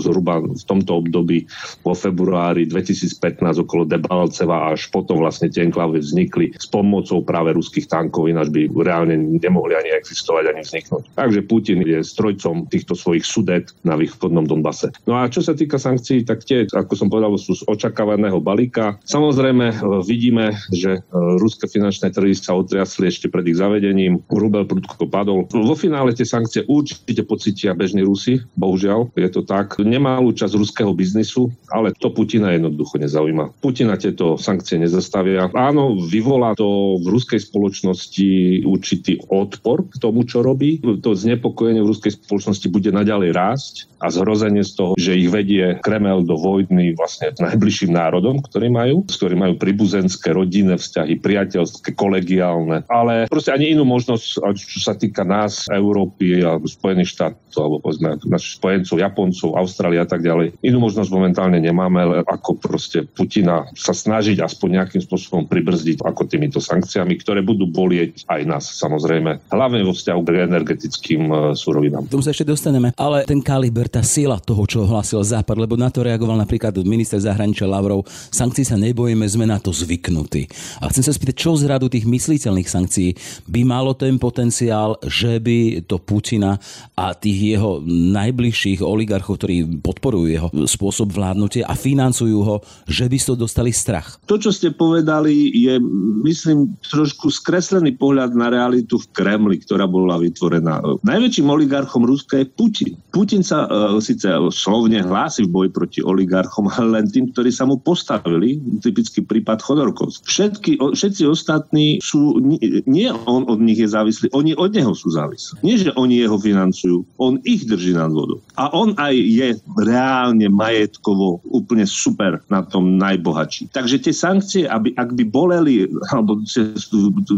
zhruba 0.00 0.42
v 0.42 0.64
tomto 0.64 1.04
období 1.04 1.46
vo 1.84 1.94
februári 1.94 2.66
2015 2.66 3.62
okolo 3.62 3.86
Debalceva 3.86 4.72
až 4.72 4.88
potom 4.90 5.20
vlastne 5.20 5.52
tie 5.52 5.62
enklávy 5.62 6.00
vznikli 6.00 6.50
s 6.56 6.66
pomocou 6.66 7.20
práve 7.22 7.54
ruských 7.54 7.86
tankov, 7.86 8.26
ináč 8.26 8.50
by 8.50 8.66
reálne 8.82 9.14
nemohli 9.14 9.76
ani 9.76 9.94
existovať, 9.94 10.50
ani 10.50 10.62
vzniknúť. 10.64 11.04
Takže 11.14 11.40
Putin 11.46 11.84
je 11.84 12.00
strojcom 12.00 12.66
týchto 12.66 12.96
svojich 12.96 13.22
sudet 13.22 13.70
na 13.84 13.94
východnom 13.94 14.48
Donbase. 14.48 14.90
No 15.04 15.20
a 15.20 15.28
čo 15.28 15.44
sa 15.44 15.52
týka 15.52 15.76
sankcií, 15.76 16.24
tak 16.24 16.42
tie, 16.48 16.64
ako 16.64 16.92
som 16.96 17.12
povedal, 17.12 17.36
sú 17.36 17.52
z 17.52 17.62
očakávaného 17.68 18.40
balíka. 18.40 18.96
Samozrejme, 19.04 19.43
Samozrejme, 19.44 19.76
e, 19.76 20.00
vidíme, 20.08 20.56
že 20.72 20.90
e, 20.96 21.00
ruské 21.36 21.68
finančné 21.68 22.16
trhy 22.16 22.32
sa 22.32 22.56
otriasli 22.56 23.12
ešte 23.12 23.28
pred 23.28 23.44
ich 23.44 23.60
zavedením. 23.60 24.24
Rubel 24.32 24.64
prudko 24.64 25.04
padol. 25.04 25.44
Vo 25.52 25.76
finále 25.76 26.16
tie 26.16 26.24
sankcie 26.24 26.64
určite 26.64 27.28
pocítia 27.28 27.76
bežní 27.76 28.00
Rusi, 28.08 28.40
bohužiaľ, 28.56 29.12
je 29.12 29.28
to 29.28 29.44
tak. 29.44 29.76
Nemalú 29.84 30.32
časť 30.32 30.56
ruského 30.56 30.96
biznisu, 30.96 31.52
ale 31.68 31.92
to 31.92 32.08
Putina 32.08 32.56
jednoducho 32.56 32.96
nezaujíma. 32.96 33.60
Putina 33.60 34.00
tieto 34.00 34.40
sankcie 34.40 34.80
nezastavia. 34.80 35.52
Áno, 35.52 35.92
vyvolá 36.00 36.56
to 36.56 36.96
v 37.04 37.12
ruskej 37.12 37.44
spoločnosti 37.44 38.64
určitý 38.64 39.20
odpor 39.28 39.84
k 39.92 40.00
tomu, 40.00 40.24
čo 40.24 40.40
robí. 40.40 40.80
To 40.80 41.12
znepokojenie 41.12 41.84
v 41.84 41.92
ruskej 41.92 42.16
spoločnosti 42.16 42.64
bude 42.72 42.88
naďalej 42.96 43.36
rásť 43.36 43.74
a 44.04 44.12
zhrozenie 44.12 44.60
z 44.60 44.72
toho, 44.76 44.92
že 45.00 45.16
ich 45.16 45.32
vedie 45.32 45.80
Kremel 45.80 46.28
do 46.28 46.36
vojny 46.36 46.92
vlastne 46.92 47.32
najbližším 47.40 47.96
národom, 47.96 48.44
ktorý 48.44 48.68
majú, 48.68 48.96
s 49.08 49.16
ktorým 49.16 49.33
ktorí 49.34 49.50
majú 49.50 49.58
príbuzenské 49.58 50.30
rodinné 50.30 50.78
vzťahy, 50.78 51.18
priateľské, 51.18 51.98
kolegiálne, 51.98 52.86
ale 52.86 53.26
proste 53.26 53.50
ani 53.50 53.74
inú 53.74 53.82
možnosť, 53.82 54.38
čo 54.54 54.78
sa 54.78 54.94
týka 54.94 55.26
nás, 55.26 55.66
Európy 55.74 56.38
alebo 56.38 56.70
Spojených 56.70 57.18
štátov, 57.18 57.58
alebo 57.58 57.76
povedzme 57.82 58.14
našich 58.30 58.62
spojencov, 58.62 59.02
Japoncov, 59.02 59.58
Austrálie 59.58 59.98
a 59.98 60.06
tak 60.06 60.22
ďalej. 60.22 60.54
Inú 60.62 60.86
možnosť 60.86 61.10
momentálne 61.10 61.58
nemáme, 61.58 62.22
ako 62.30 62.62
proste 62.62 63.02
Putina 63.02 63.66
sa 63.74 63.90
snažiť 63.90 64.38
aspoň 64.38 64.68
nejakým 64.78 65.02
spôsobom 65.02 65.50
pribrzdiť 65.50 66.06
ako 66.06 66.30
týmito 66.30 66.62
sankciami, 66.62 67.18
ktoré 67.18 67.42
budú 67.42 67.66
bolieť 67.66 68.30
aj 68.30 68.40
nás 68.46 68.70
samozrejme, 68.70 69.50
hlavne 69.50 69.82
vo 69.82 69.90
vzťahu 69.90 70.20
k 70.22 70.46
energetickým 70.46 71.22
e, 71.26 71.34
surovinám. 71.58 72.06
Tomu 72.06 72.22
sa 72.22 72.30
ešte 72.30 72.46
dostaneme, 72.46 72.94
ale 72.94 73.26
ten 73.26 73.42
kaliber, 73.42 73.90
tá 73.90 74.06
sila 74.06 74.38
toho, 74.38 74.62
čo 74.70 74.86
hlásil 74.86 75.18
Západ, 75.26 75.58
lebo 75.58 75.74
na 75.74 75.90
to 75.90 76.06
reagoval 76.06 76.38
napríklad 76.38 76.70
minister 76.86 77.18
zahraničia 77.18 77.66
Lavrov, 77.66 78.06
sankcií 78.30 78.62
sa 78.62 78.76
nebojíme, 78.76 79.23
sme 79.28 79.46
na 79.48 79.58
to 79.58 79.74
zvyknutí. 79.74 80.46
A 80.80 80.88
chcem 80.90 81.04
sa 81.04 81.12
spýtať, 81.12 81.36
čo 81.36 81.56
z 81.58 81.68
radu 81.68 81.90
tých 81.90 82.08
mysliteľných 82.08 82.68
sankcií 82.68 83.10
by 83.48 83.60
malo 83.66 83.92
ten 83.94 84.16
potenciál, 84.16 84.96
že 85.04 85.38
by 85.38 85.84
to 85.84 86.00
Putina 86.00 86.56
a 86.94 87.12
tých 87.12 87.56
jeho 87.56 87.82
najbližších 87.86 88.80
oligarchov, 88.80 89.40
ktorí 89.40 89.84
podporujú 89.84 90.26
jeho 90.30 90.48
spôsob 90.64 91.12
vládnutia 91.12 91.68
a 91.68 91.74
financujú 91.76 92.38
ho, 92.42 92.56
že 92.88 93.06
by 93.06 93.16
to 93.20 93.34
dostali 93.38 93.70
strach. 93.70 94.18
To, 94.26 94.36
čo 94.40 94.50
ste 94.50 94.72
povedali, 94.74 95.52
je, 95.54 95.78
myslím, 96.24 96.74
trošku 96.88 97.30
skreslený 97.30 97.96
pohľad 97.96 98.34
na 98.34 98.50
realitu 98.50 98.98
v 99.00 99.06
Kremli, 99.14 99.60
ktorá 99.62 99.86
bola 99.86 100.18
vytvorená. 100.18 100.82
Najväčším 101.04 101.46
oligarchom 101.46 102.02
Ruska 102.08 102.40
je 102.42 102.46
Putin. 102.48 102.92
Putin 103.14 103.42
sa 103.46 103.66
uh, 103.66 103.96
síce 104.02 104.26
slovne 104.50 105.02
hlási 105.02 105.46
v 105.46 105.52
boji 105.52 105.70
proti 105.70 106.00
oligarchom, 106.02 106.70
ale 106.72 107.00
len 107.00 107.06
tým, 107.10 107.30
ktorí 107.30 107.50
sa 107.52 107.68
mu 107.68 107.78
postavili, 107.78 108.58
typicky 108.80 109.13
typický 109.14 109.30
prípad 109.30 109.62
Chodorkovsk. 109.62 110.26
Všetky, 110.26 110.82
všetci 110.82 111.22
ostatní 111.30 112.02
sú, 112.02 112.42
nie 112.90 113.08
on 113.30 113.46
od 113.46 113.62
nich 113.62 113.78
je 113.78 113.86
závislý, 113.86 114.34
oni 114.34 114.58
od 114.58 114.74
neho 114.74 114.90
sú 114.90 115.14
závislí. 115.14 115.62
Nie, 115.62 115.78
že 115.78 115.94
oni 115.94 116.18
jeho 116.18 116.34
financujú, 116.34 117.06
on 117.22 117.38
ich 117.46 117.62
drží 117.62 117.94
nad 117.94 118.10
vodou. 118.10 118.42
A 118.58 118.74
on 118.74 118.98
aj 118.98 119.14
je 119.14 119.54
reálne 119.86 120.50
majetkovo 120.50 121.38
úplne 121.46 121.86
super 121.86 122.42
na 122.50 122.66
tom 122.66 122.98
najbohatší. 122.98 123.70
Takže 123.70 124.02
tie 124.02 124.14
sankcie, 124.14 124.62
aby, 124.66 124.90
ak 124.98 125.14
by 125.14 125.24
boleli, 125.30 125.86
alebo 126.10 126.42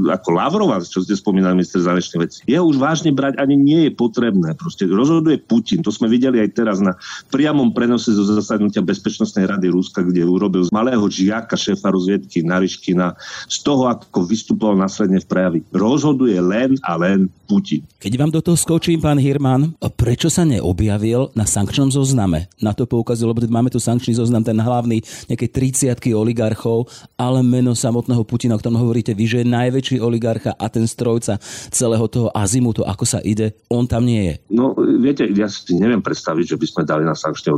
ako 0.09 0.28
Lavrova, 0.33 0.80
čo 0.80 1.04
ste 1.04 1.12
spomínali, 1.12 1.61
minister 1.61 1.85
zahraničných 1.85 2.23
vecí, 2.25 2.38
jeho 2.49 2.64
už 2.64 2.80
vážne 2.80 3.12
brať 3.12 3.37
ani 3.37 3.59
nie 3.59 3.90
je 3.90 3.92
potrebné. 3.92 4.56
Proste 4.56 4.88
rozhoduje 4.88 5.40
Putin. 5.45 5.85
To 5.85 5.92
sme 5.92 6.09
videli 6.09 6.40
aj 6.40 6.56
teraz 6.56 6.80
na 6.80 6.97
priamom 7.28 7.75
prenose 7.76 8.12
zo 8.14 8.25
zasadnutia 8.25 8.80
Bezpečnostnej 8.80 9.45
rady 9.50 9.68
Ruska, 9.68 10.00
kde 10.00 10.25
urobil 10.25 10.64
z 10.64 10.73
malého 10.73 11.04
žiaka 11.11 11.59
šéfa 11.73 11.90
rozviedky 11.90 12.46
Nariškina 12.46 13.18
z 13.50 13.56
toho, 13.66 13.90
ako 13.90 14.23
vystupoval 14.26 14.78
následne 14.78 15.18
v 15.18 15.26
prejavi. 15.26 15.61
Rozhoduje 15.75 16.38
len 16.38 16.78
a 16.87 16.94
len 16.94 17.26
Putin. 17.47 17.87
Keď 18.03 18.12
vám 18.19 18.35
do 18.35 18.43
toho 18.43 18.59
skočím, 18.59 18.99
pán 18.99 19.23
Hirman, 19.23 19.79
prečo 19.95 20.26
sa 20.26 20.43
neobjavil 20.43 21.31
na 21.38 21.47
sankčnom 21.47 21.95
zozname? 21.95 22.50
Na 22.59 22.75
to 22.75 22.91
poukazil, 22.91 23.31
lebo 23.31 23.47
máme 23.47 23.71
tu 23.71 23.79
sankčný 23.79 24.19
zoznam, 24.19 24.43
ten 24.43 24.59
hlavný, 24.59 24.99
nejaké 25.31 25.47
30 25.47 25.95
oligarchov, 26.11 26.91
ale 27.15 27.47
meno 27.47 27.79
samotného 27.79 28.26
Putina, 28.26 28.59
o 28.59 28.61
ktorom 28.61 28.83
hovoríte 28.83 29.15
vy, 29.15 29.25
že 29.31 29.38
je 29.47 29.53
najväčší 29.55 29.97
oligarcha 30.03 30.59
a 30.59 30.67
ten 30.67 30.91
strojca 30.91 31.38
celého 31.71 32.11
toho 32.11 32.29
azimutu, 32.35 32.83
ako 32.83 33.07
sa 33.07 33.23
ide, 33.23 33.55
on 33.71 33.87
tam 33.87 34.03
nie 34.03 34.35
je. 34.35 34.35
No, 34.50 34.75
viete, 34.76 35.23
ja 35.31 35.47
si 35.47 35.79
neviem 35.79 36.03
predstaviť, 36.03 36.57
že 36.57 36.59
by 36.59 36.67
sme 36.67 36.83
dali 36.83 37.05
na 37.07 37.15
sankčný 37.15 37.55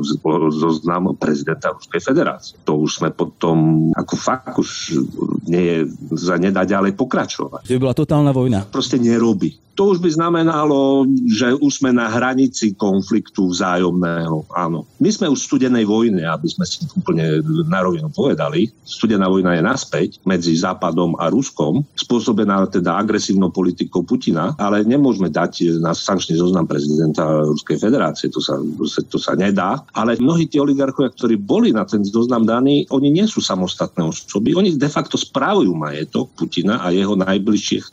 zoznam 0.52 1.16
prezidenta 1.16 1.72
Ruskej 1.72 2.04
federácie. 2.04 2.60
To 2.68 2.84
už 2.84 3.00
sme 3.00 3.08
potom 3.14 3.88
ako 3.96 4.14
fakt 4.18 4.52
už 4.58 5.00
nie 5.48 5.88
za 6.14 6.36
nedá 6.36 6.62
ďalej 6.62 6.94
pokračovať. 6.94 7.64
To 7.66 7.74
by 7.74 7.82
bola 7.82 7.96
totálna 7.96 8.32
vojna. 8.32 8.68
Proste 8.68 9.00
nerobí 9.00 9.68
to 9.78 9.94
už 9.94 10.02
by 10.02 10.10
znamenalo, 10.10 11.06
že 11.30 11.54
už 11.54 11.78
sme 11.78 11.94
na 11.94 12.10
hranici 12.10 12.74
konfliktu 12.74 13.54
vzájomného. 13.54 14.42
Áno. 14.50 14.82
My 14.98 15.06
sme 15.14 15.30
už 15.30 15.46
v 15.46 15.48
studenej 15.54 15.86
vojne, 15.86 16.26
aby 16.26 16.50
sme 16.50 16.66
si 16.66 16.82
úplne 16.98 17.38
na 17.70 17.86
rovinu 17.86 18.10
povedali. 18.10 18.74
Studená 18.82 19.30
vojna 19.30 19.54
je 19.54 19.62
naspäť 19.62 20.18
medzi 20.26 20.58
Západom 20.58 21.14
a 21.22 21.30
Ruskom, 21.30 21.86
spôsobená 21.94 22.66
teda 22.66 22.98
agresívnou 22.98 23.54
politikou 23.54 24.02
Putina, 24.02 24.58
ale 24.58 24.82
nemôžeme 24.82 25.30
dať 25.30 25.78
na 25.78 25.94
sankčný 25.94 26.42
zoznam 26.42 26.66
prezidenta 26.66 27.46
Ruskej 27.46 27.78
federácie, 27.78 28.34
to 28.34 28.42
sa, 28.42 28.58
to 29.06 29.18
sa 29.22 29.38
nedá. 29.38 29.78
Ale 29.94 30.18
mnohí 30.18 30.50
tí 30.50 30.58
oligarchovia, 30.58 31.14
ktorí 31.14 31.38
boli 31.38 31.70
na 31.70 31.86
ten 31.86 32.02
zoznam 32.02 32.42
daní, 32.42 32.82
oni 32.90 33.14
nie 33.14 33.30
sú 33.30 33.38
samostatné 33.38 34.02
osoby, 34.02 34.58
oni 34.58 34.74
de 34.74 34.90
facto 34.90 35.14
správujú 35.38 35.70
majetok 35.70 36.34
Putina 36.34 36.82
a 36.82 36.90
jeho 36.90 37.14
najbližších, 37.14 37.86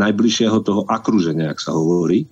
najbližšieho 0.00 0.64
toho 0.64 0.88
akruženia 0.88 1.52
ak 1.52 1.60
sa 1.60 1.76
hovorí. 1.76 2.24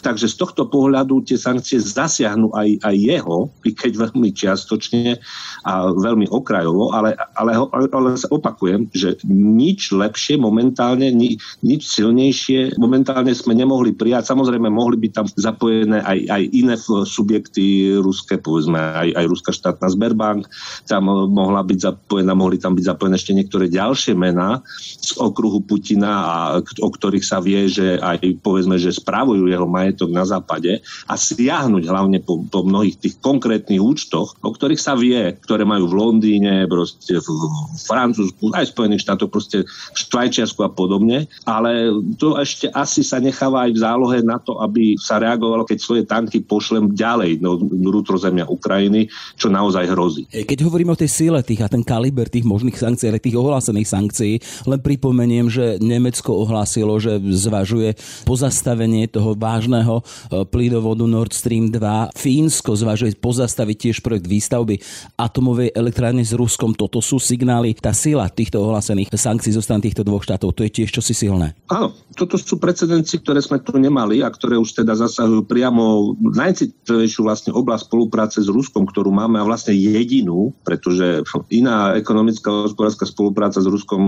Takže 0.00 0.26
z 0.30 0.36
tohto 0.36 0.66
pohľadu 0.68 1.24
tie 1.24 1.36
sankcie 1.36 1.80
zasiahnu 1.80 2.52
aj, 2.56 2.80
aj 2.84 2.96
jeho, 2.96 3.38
keď 3.62 4.10
veľmi 4.10 4.30
čiastočne 4.32 5.20
a 5.66 5.72
veľmi 5.92 6.30
okrajovo, 6.32 6.92
ale, 6.94 7.16
ale, 7.36 7.52
ale 7.92 8.08
sa 8.16 8.28
opakujem, 8.32 8.88
že 8.96 9.20
nič 9.28 9.92
lepšie 9.92 10.40
momentálne, 10.40 11.12
ni, 11.12 11.36
nič 11.60 11.86
silnejšie 11.88 12.80
momentálne 12.80 13.32
sme 13.36 13.52
nemohli 13.52 13.92
prijať. 13.92 14.32
Samozrejme, 14.32 14.72
mohli 14.72 14.96
by 14.96 15.08
tam 15.12 15.26
zapojené 15.28 16.00
aj, 16.00 16.18
aj 16.28 16.42
iné 16.52 16.74
subjekty 17.04 17.96
ruské, 18.00 18.40
povedzme 18.40 18.78
aj, 18.78 19.08
aj 19.16 19.24
ruská 19.28 19.50
štátna 19.52 19.88
Sberbank, 19.92 20.48
tam 20.88 21.08
mohla 21.10 21.60
byť 21.62 21.78
zapojená, 21.78 22.32
mohli 22.32 22.56
tam 22.56 22.74
byť 22.74 22.84
zapojené 22.88 23.14
ešte 23.20 23.36
niektoré 23.36 23.68
ďalšie 23.68 24.16
mená 24.16 24.64
z 25.00 25.16
okruhu 25.20 25.62
Putina, 25.64 26.12
a, 26.24 26.36
o 26.60 26.88
ktorých 26.90 27.24
sa 27.24 27.38
vie, 27.38 27.68
že 27.70 28.00
aj 28.00 28.40
povedzme, 28.40 28.80
že 28.80 28.96
spravujú 28.96 29.46
jeho 29.46 29.68
majetok 29.70 30.10
na 30.10 30.26
západe 30.26 30.82
a 31.06 31.14
siahnuť 31.14 31.86
hlavne 31.86 32.18
po, 32.18 32.42
po 32.42 32.66
mnohých 32.66 32.98
tých 32.98 33.14
konkrétnych 33.22 33.78
účtoch, 33.78 34.34
o 34.42 34.50
ktorých 34.50 34.82
sa 34.82 34.98
vie, 34.98 35.38
ktoré 35.38 35.62
majú 35.62 35.86
v 35.86 35.96
Londýne, 35.96 36.66
proste 36.66 37.22
v, 37.22 37.28
v 37.30 37.82
Francúzsku, 37.86 38.50
aj 38.50 38.66
v 38.66 38.74
Spojených 38.74 39.04
štátoch, 39.06 39.30
proste 39.30 39.62
v 39.66 39.96
Švajčiarsku 39.96 40.60
a 40.66 40.70
podobne. 40.72 41.30
Ale 41.46 41.94
to 42.18 42.34
ešte 42.40 42.66
asi 42.74 43.06
sa 43.06 43.22
necháva 43.22 43.68
aj 43.68 43.70
v 43.76 43.82
zálohe 43.82 44.18
na 44.24 44.40
to, 44.40 44.58
aby 44.58 44.96
sa 44.96 45.20
reagovalo, 45.20 45.62
keď 45.62 45.78
svoje 45.78 46.02
tanky 46.08 46.42
pošlem 46.42 46.96
ďalej 46.96 47.38
do 47.44 47.60
vnútrozemia 47.60 48.48
Ukrajiny, 48.48 49.06
čo 49.36 49.52
naozaj 49.52 49.84
hrozí. 49.92 50.24
Keď 50.26 50.58
hovoríme 50.66 50.96
o 50.96 50.98
tej 50.98 51.10
síle 51.12 51.38
tých 51.44 51.62
a 51.62 51.68
ten 51.68 51.84
kaliber 51.84 52.26
tých 52.26 52.48
možných 52.48 52.80
sankcií, 52.80 53.12
ale 53.12 53.20
tých 53.20 53.36
ohlásených 53.36 53.88
sankcií, 53.92 54.34
len 54.66 54.80
pripomeniem, 54.80 55.52
že 55.52 55.76
Nemecko 55.78 56.32
ohlásilo, 56.32 56.96
že 56.96 57.20
zvažuje 57.20 57.94
pozastavenie 58.24 59.06
toho 59.06 59.36
vážneho 59.36 59.59
e, 59.68 60.04
plynovodu 60.48 61.04
Nord 61.04 61.34
Stream 61.36 61.68
2. 61.68 62.16
Fínsko 62.16 62.72
zvažuje 62.78 63.18
pozastaviť 63.18 63.76
tiež 63.76 63.96
projekt 64.00 64.30
výstavby 64.30 64.80
atomovej 65.18 65.76
elektrárne 65.76 66.24
s 66.24 66.32
Ruskom. 66.32 66.72
Toto 66.72 67.02
sú 67.04 67.20
signály. 67.20 67.76
Tá 67.76 67.92
sila 67.92 68.28
týchto 68.30 68.62
ohlásených 68.62 69.12
sankcií 69.12 69.52
zo 69.52 69.60
strany 69.60 69.90
týchto 69.90 70.06
dvoch 70.06 70.24
štátov, 70.24 70.56
to 70.56 70.64
je 70.64 70.70
tiež 70.72 70.90
čosi 70.90 71.12
silné. 71.12 71.52
Áno, 71.68 71.92
toto 72.20 72.36
sú 72.36 72.60
precedenci, 72.60 73.24
ktoré 73.24 73.40
sme 73.40 73.56
tu 73.64 73.80
nemali 73.80 74.20
a 74.20 74.28
ktoré 74.28 74.60
už 74.60 74.84
teda 74.84 74.92
zasahujú 74.92 75.48
priamo 75.48 76.12
najcitlivejšiu 76.20 77.24
vlastne 77.24 77.56
oblasť 77.56 77.88
spolupráce 77.88 78.44
s 78.44 78.48
Ruskom, 78.52 78.84
ktorú 78.84 79.08
máme 79.08 79.40
a 79.40 79.48
vlastne 79.48 79.72
jedinú, 79.72 80.52
pretože 80.60 81.24
iná 81.48 81.96
ekonomická 81.96 82.52
a 82.52 82.68
hospodárska 82.68 83.08
spolupráca 83.08 83.64
s 83.64 83.68
Ruskom 83.68 84.02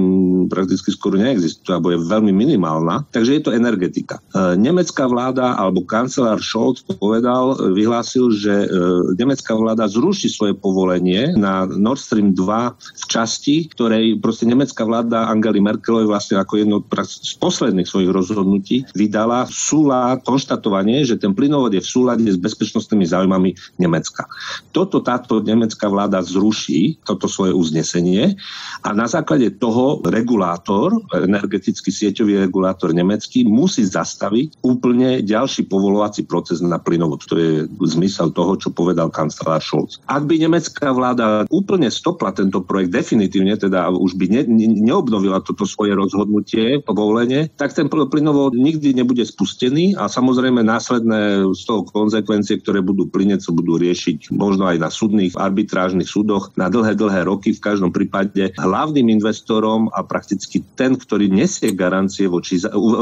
prakticky 0.53 0.93
skoro 0.93 1.17
neexistuje, 1.17 1.73
alebo 1.73 1.97
je 1.97 2.05
veľmi 2.05 2.37
minimálna. 2.37 3.09
Takže 3.17 3.41
je 3.41 3.43
to 3.49 3.57
energetika. 3.57 4.21
E, 4.37 4.61
nemecká 4.61 5.09
vláda 5.09 5.57
alebo 5.57 5.81
kancelár 5.89 6.45
Scholz 6.45 6.85
povedal, 7.01 7.57
vyhlásil, 7.73 8.29
že 8.37 8.53
e, 8.53 8.69
nemecká 9.17 9.57
vláda 9.57 9.89
zruší 9.89 10.29
svoje 10.29 10.53
povolenie 10.53 11.33
na 11.33 11.65
Nord 11.65 12.03
Stream 12.03 12.37
2 12.37 12.45
v 12.77 13.05
časti, 13.09 13.73
ktorej 13.73 14.21
proste 14.21 14.45
nemecká 14.45 14.85
vláda 14.85 15.33
Angely 15.33 15.65
Merkelovej 15.65 16.11
vlastne 16.11 16.37
ako 16.37 16.55
jedno 16.61 16.79
z 17.03 17.35
posledných 17.39 17.89
svojich 17.89 18.02
rozhodnutí 18.11 18.89
vydala 18.97 19.47
súla 19.47 20.19
konštatovanie, 20.25 21.05
že 21.07 21.21
ten 21.21 21.37
plynovod 21.37 21.77
je 21.77 21.83
v 21.85 21.93
súlade 21.93 22.27
s 22.27 22.39
bezpečnostnými 22.41 23.07
záujmami 23.07 23.79
Nemecka. 23.79 24.27
Toto 24.73 25.05
táto 25.05 25.45
nemecká 25.45 25.87
vláda 25.87 26.25
zruší, 26.25 26.99
toto 27.05 27.29
svoje 27.29 27.53
uznesenie 27.53 28.35
a 28.83 28.91
na 28.97 29.07
základe 29.07 29.61
toho 29.61 30.01
regulátor, 30.09 30.97
energetický 31.13 31.93
sieťový 31.93 32.41
regulátor 32.49 32.97
nemecký, 32.97 33.45
musí 33.45 33.85
zastaviť 33.85 34.65
úplne 34.65 35.21
ďalší 35.21 35.69
povolovací 35.69 36.25
proces 36.25 36.65
na 36.65 36.81
plynovod. 36.81 37.23
To 37.29 37.37
je 37.37 37.53
zmysel 37.69 38.33
toho, 38.33 38.57
čo 38.57 38.73
povedal 38.73 39.13
kancelár 39.13 39.61
Scholz. 39.61 40.01
Ak 40.09 40.25
by 40.25 40.41
nemecká 40.41 40.91
vláda 40.95 41.45
úplne 41.53 41.93
stopla 41.93 42.33
tento 42.33 42.65
projekt 42.65 42.97
definitívne, 42.97 43.59
teda 43.61 43.93
už 43.93 44.17
by 44.17 44.27
ne, 44.33 44.43
ne, 44.49 44.67
neobnovila 44.81 45.45
toto 45.45 45.69
svoje 45.69 45.93
rozhodnutie, 45.93 46.81
povolenie, 46.81 47.53
tak 47.61 47.77
ten 47.77 47.92
plynovod 48.09 48.57
nikdy 48.57 48.97
nebude 48.97 49.23
spustený 49.23 49.95
a 49.97 50.09
samozrejme 50.09 50.65
následné 50.65 51.45
z 51.53 51.63
toho 51.69 51.85
konsekvencie, 51.85 52.61
ktoré 52.65 52.81
budú 52.81 53.07
plyneť, 53.09 53.49
sa 53.49 53.53
budú 53.53 53.77
riešiť 53.77 54.33
možno 54.33 54.65
aj 54.69 54.77
na 54.81 54.89
súdnych, 54.89 55.37
arbitrážnych 55.37 56.09
súdoch 56.09 56.51
na 56.57 56.73
dlhé, 56.73 56.97
dlhé 56.97 57.29
roky. 57.29 57.53
V 57.53 57.61
každom 57.61 57.93
prípade 57.93 58.55
hlavným 58.57 59.13
investorom 59.13 59.93
a 59.93 60.01
prakticky 60.03 60.65
ten, 60.75 60.97
ktorý 60.97 61.29
nesie 61.29 61.75
garancie 61.77 62.27
voči 62.29 62.59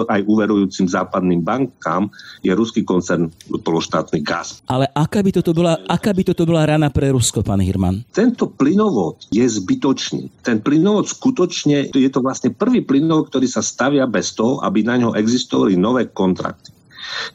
aj 0.09 0.20
uverujúcim 0.26 0.90
západným 0.90 1.44
bankám, 1.44 2.11
je 2.42 2.50
ruský 2.50 2.82
koncern 2.82 3.30
pološtátny 3.62 4.25
gaz. 4.25 4.64
Ale 4.66 4.88
aká 4.90 5.20
by 5.20 5.30
toto 5.30 5.52
bola, 5.52 5.78
aká 5.87 6.11
by 6.11 6.23
toto 6.26 6.42
bola 6.49 6.66
rana 6.66 6.88
pre 6.88 7.12
Rusko, 7.12 7.44
pán 7.44 7.61
Hirman? 7.61 8.02
Tento 8.11 8.49
plynovod 8.50 9.28
je 9.30 9.44
zbytočný. 9.44 10.42
Ten 10.42 10.64
plynovod 10.64 11.06
skutočne, 11.06 11.92
je 11.92 12.11
to 12.11 12.20
vlastne 12.25 12.50
prvý 12.54 12.82
plynovod, 12.82 13.28
ktorý 13.28 13.47
sa 13.47 13.61
stavia 13.61 14.09
bez 14.09 14.32
toho, 14.32 14.62
aby 14.70 14.86
na 14.86 14.94
ňo 14.94 15.18
existovali 15.18 15.74
nové 15.74 16.06
kontrakty. 16.06 16.70